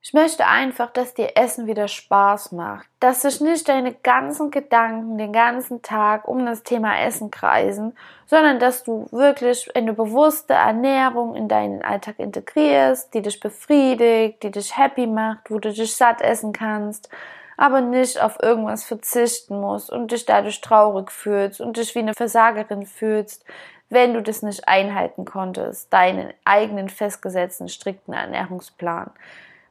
Ich 0.08 0.13
möchte 0.13 0.48
einfach, 0.48 0.89
dass 0.91 1.15
dir 1.15 1.36
Essen 1.36 1.67
wieder 1.67 1.89
Spaß 1.89 2.54
macht, 2.54 2.88
dass 3.02 3.24
sich 3.24 3.41
nicht 3.41 3.67
deine 3.67 3.93
ganzen 3.93 4.52
Gedanken 4.52 5.17
den 5.17 5.34
ganzen 5.34 5.82
Tag 5.82 6.30
um 6.30 6.46
das 6.46 6.63
Thema 6.63 6.98
Essen 7.02 7.30
kreisen, 7.30 7.93
sondern 8.26 8.58
dass 8.58 8.86
du 8.86 9.10
wirklich 9.12 9.70
eine 9.76 9.91
bewusste 9.91 10.54
Ernährung 10.54 11.36
in 11.36 11.50
deinen 11.50 11.82
Alltag 11.82 12.20
integrierst, 12.20 13.13
die 13.13 13.22
dich 13.22 13.41
befriedigt, 13.41 14.43
die 14.43 14.52
dich 14.52 14.78
happy 14.78 15.08
macht, 15.08 15.52
wo 15.52 15.60
du 15.60 15.74
dich 15.74 15.93
satt 15.93 16.22
essen 16.22 16.54
kannst, 16.54 17.10
aber 17.58 17.82
nicht 17.82 18.17
auf 18.22 18.41
irgendwas 18.41 18.86
verzichten 18.86 19.60
musst 19.60 19.91
und 19.91 20.13
dich 20.13 20.26
dadurch 20.26 20.62
traurig 20.62 21.12
fühlst 21.12 21.60
und 21.60 21.76
dich 21.76 21.93
wie 21.96 22.00
eine 22.00 22.13
Versagerin 22.13 22.86
fühlst, 22.86 23.43
wenn 23.89 24.13
du 24.13 24.22
das 24.22 24.41
nicht 24.41 24.70
einhalten 24.70 25.26
konntest, 25.26 25.91
deinen 25.91 26.32
eigenen 26.46 26.88
festgesetzten 26.88 27.67
strikten 27.67 28.13
Ernährungsplan. 28.13 29.12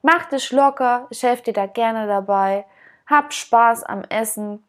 Mach 0.08 0.26
dich 0.26 0.52
locker, 0.52 1.08
ich 1.10 1.24
helfe 1.24 1.42
dir 1.42 1.52
da 1.52 1.66
gerne 1.66 2.06
dabei. 2.06 2.64
Hab 3.08 3.32
Spaß 3.32 3.82
am 3.82 4.04
Essen 4.04 4.62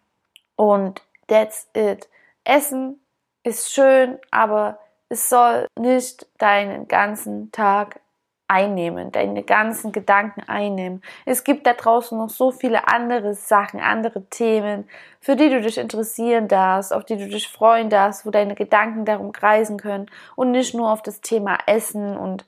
und 0.56 1.04
that's 1.28 1.70
it. 1.76 2.10
Essen 2.44 3.00
ist 3.44 3.72
schön, 3.72 4.18
aber 4.32 4.80
es 5.10 5.30
soll 5.30 5.68
nicht 5.78 6.26
deinen 6.40 6.88
ganzen 6.88 7.52
Tag 7.52 8.00
einnehmen, 8.48 9.12
deine 9.12 9.44
ganzen 9.44 9.92
Gedanken 9.92 10.42
einnehmen. 10.50 11.04
Es 11.28 11.44
gibt 11.44 11.68
da 11.68 11.74
draußen 11.74 12.18
noch 12.18 12.30
so 12.30 12.50
viele 12.50 12.88
andere 12.88 13.36
Sachen, 13.36 13.80
andere 13.80 14.26
Themen, 14.32 14.90
für 15.22 15.36
die 15.36 15.52
du 15.52 15.62
dich 15.62 15.78
interessieren 15.78 16.48
darfst, 16.48 16.92
auf 16.92 17.06
die 17.06 17.16
du 17.16 17.28
dich 17.28 17.48
freuen 17.48 17.92
darfst, 17.92 18.26
wo 18.26 18.32
deine 18.32 18.56
Gedanken 18.56 19.06
darum 19.06 19.34
kreisen 19.34 19.78
können 19.78 20.10
und 20.36 20.50
nicht 20.50 20.74
nur 20.74 20.92
auf 20.92 21.04
das 21.04 21.22
Thema 21.22 21.60
Essen 21.68 22.18
und 22.18 22.44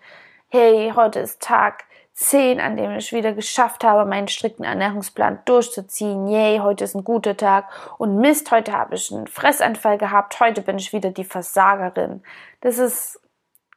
hey, 0.47 0.91
heute 0.95 1.19
ist 1.19 1.39
Tag 1.39 1.83
10, 2.19 2.59
an 2.59 2.75
dem 2.75 2.91
ich 2.97 3.13
wieder 3.13 3.31
geschafft 3.31 3.85
habe, 3.85 4.03
meinen 4.07 4.27
strikten 4.27 4.65
Ernährungsplan 4.65 5.39
durchzuziehen. 5.45 6.27
Yay, 6.27 6.59
heute 6.59 6.83
ist 6.83 6.93
ein 6.93 7.05
guter 7.05 7.37
Tag. 7.37 7.69
Und 7.97 8.17
Mist, 8.17 8.51
heute 8.51 8.73
habe 8.73 8.95
ich 8.95 9.09
einen 9.09 9.25
Fressanfall 9.25 9.97
gehabt. 9.97 10.37
Heute 10.41 10.61
bin 10.61 10.77
ich 10.77 10.91
wieder 10.91 11.11
die 11.11 11.23
Versagerin. 11.23 12.21
Das 12.59 12.77
ist, 12.77 13.21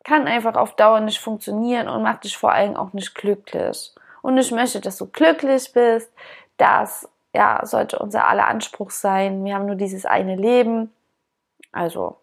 kann 0.03 0.27
einfach 0.27 0.57
auf 0.57 0.75
Dauer 0.75 0.99
nicht 0.99 1.21
funktionieren 1.21 1.87
und 1.87 2.03
macht 2.03 2.25
dich 2.25 2.37
vor 2.37 2.51
allem 2.51 2.75
auch 2.75 2.93
nicht 2.93 3.15
glücklich. 3.15 3.95
Und 4.23 4.37
ich 4.39 4.51
möchte, 4.51 4.81
dass 4.81 4.97
du 4.97 5.07
glücklich 5.07 5.73
bist. 5.73 6.13
Das, 6.57 7.09
ja, 7.33 7.65
sollte 7.65 8.01
unser 8.01 8.27
aller 8.27 8.49
Anspruch 8.49 8.91
sein. 8.91 9.45
Wir 9.45 9.55
haben 9.55 9.67
nur 9.67 9.77
dieses 9.77 10.05
eine 10.05 10.35
Leben. 10.35 10.93
Also, 11.71 12.17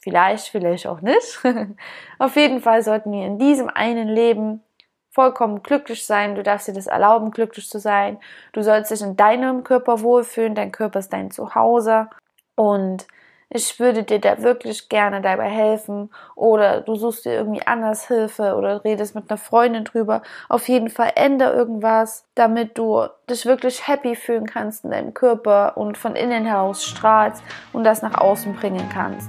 vielleicht, 0.00 0.46
vielleicht 0.46 0.86
auch 0.86 1.00
nicht. 1.00 1.40
auf 2.20 2.36
jeden 2.36 2.60
Fall 2.60 2.82
sollten 2.84 3.10
wir 3.10 3.26
in 3.26 3.40
diesem 3.40 3.68
einen 3.68 4.06
Leben 4.06 4.62
vollkommen 5.10 5.62
glücklich 5.62 6.06
sein, 6.06 6.34
du 6.34 6.42
darfst 6.42 6.68
dir 6.68 6.74
das 6.74 6.86
erlauben, 6.86 7.30
glücklich 7.30 7.68
zu 7.68 7.78
sein. 7.78 8.18
Du 8.52 8.62
sollst 8.62 8.90
dich 8.90 9.02
in 9.02 9.16
deinem 9.16 9.64
Körper 9.64 10.02
wohlfühlen, 10.02 10.54
dein 10.54 10.72
Körper 10.72 11.00
ist 11.00 11.12
dein 11.12 11.30
Zuhause 11.30 12.08
und 12.54 13.06
ich 13.52 13.80
würde 13.80 14.04
dir 14.04 14.20
da 14.20 14.42
wirklich 14.44 14.88
gerne 14.88 15.20
dabei 15.20 15.48
helfen 15.48 16.10
oder 16.36 16.82
du 16.82 16.94
suchst 16.94 17.24
dir 17.24 17.32
irgendwie 17.32 17.66
anders 17.66 18.06
Hilfe 18.06 18.54
oder 18.54 18.84
redest 18.84 19.16
mit 19.16 19.28
einer 19.28 19.38
Freundin 19.38 19.82
drüber. 19.82 20.22
Auf 20.48 20.68
jeden 20.68 20.88
Fall 20.88 21.10
ändere 21.16 21.54
irgendwas, 21.54 22.24
damit 22.36 22.78
du 22.78 23.08
dich 23.28 23.46
wirklich 23.46 23.88
happy 23.88 24.14
fühlen 24.14 24.46
kannst 24.46 24.84
in 24.84 24.92
deinem 24.92 25.14
Körper 25.14 25.76
und 25.76 25.98
von 25.98 26.14
innen 26.14 26.46
heraus 26.46 26.84
strahlst 26.84 27.42
und 27.72 27.82
das 27.82 28.02
nach 28.02 28.20
außen 28.20 28.54
bringen 28.54 28.88
kannst. 28.92 29.28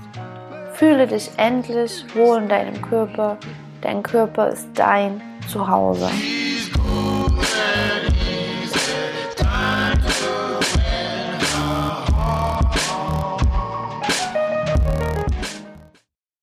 Fühle 0.74 1.08
dich 1.08 1.32
endlich 1.38 2.06
wohl 2.16 2.38
in 2.38 2.48
deinem 2.48 2.80
Körper. 2.84 3.38
Dein 3.82 4.04
Körper 4.04 4.50
ist 4.50 4.68
dein 4.76 5.22
zu 5.48 5.68
Hause. 5.68 6.10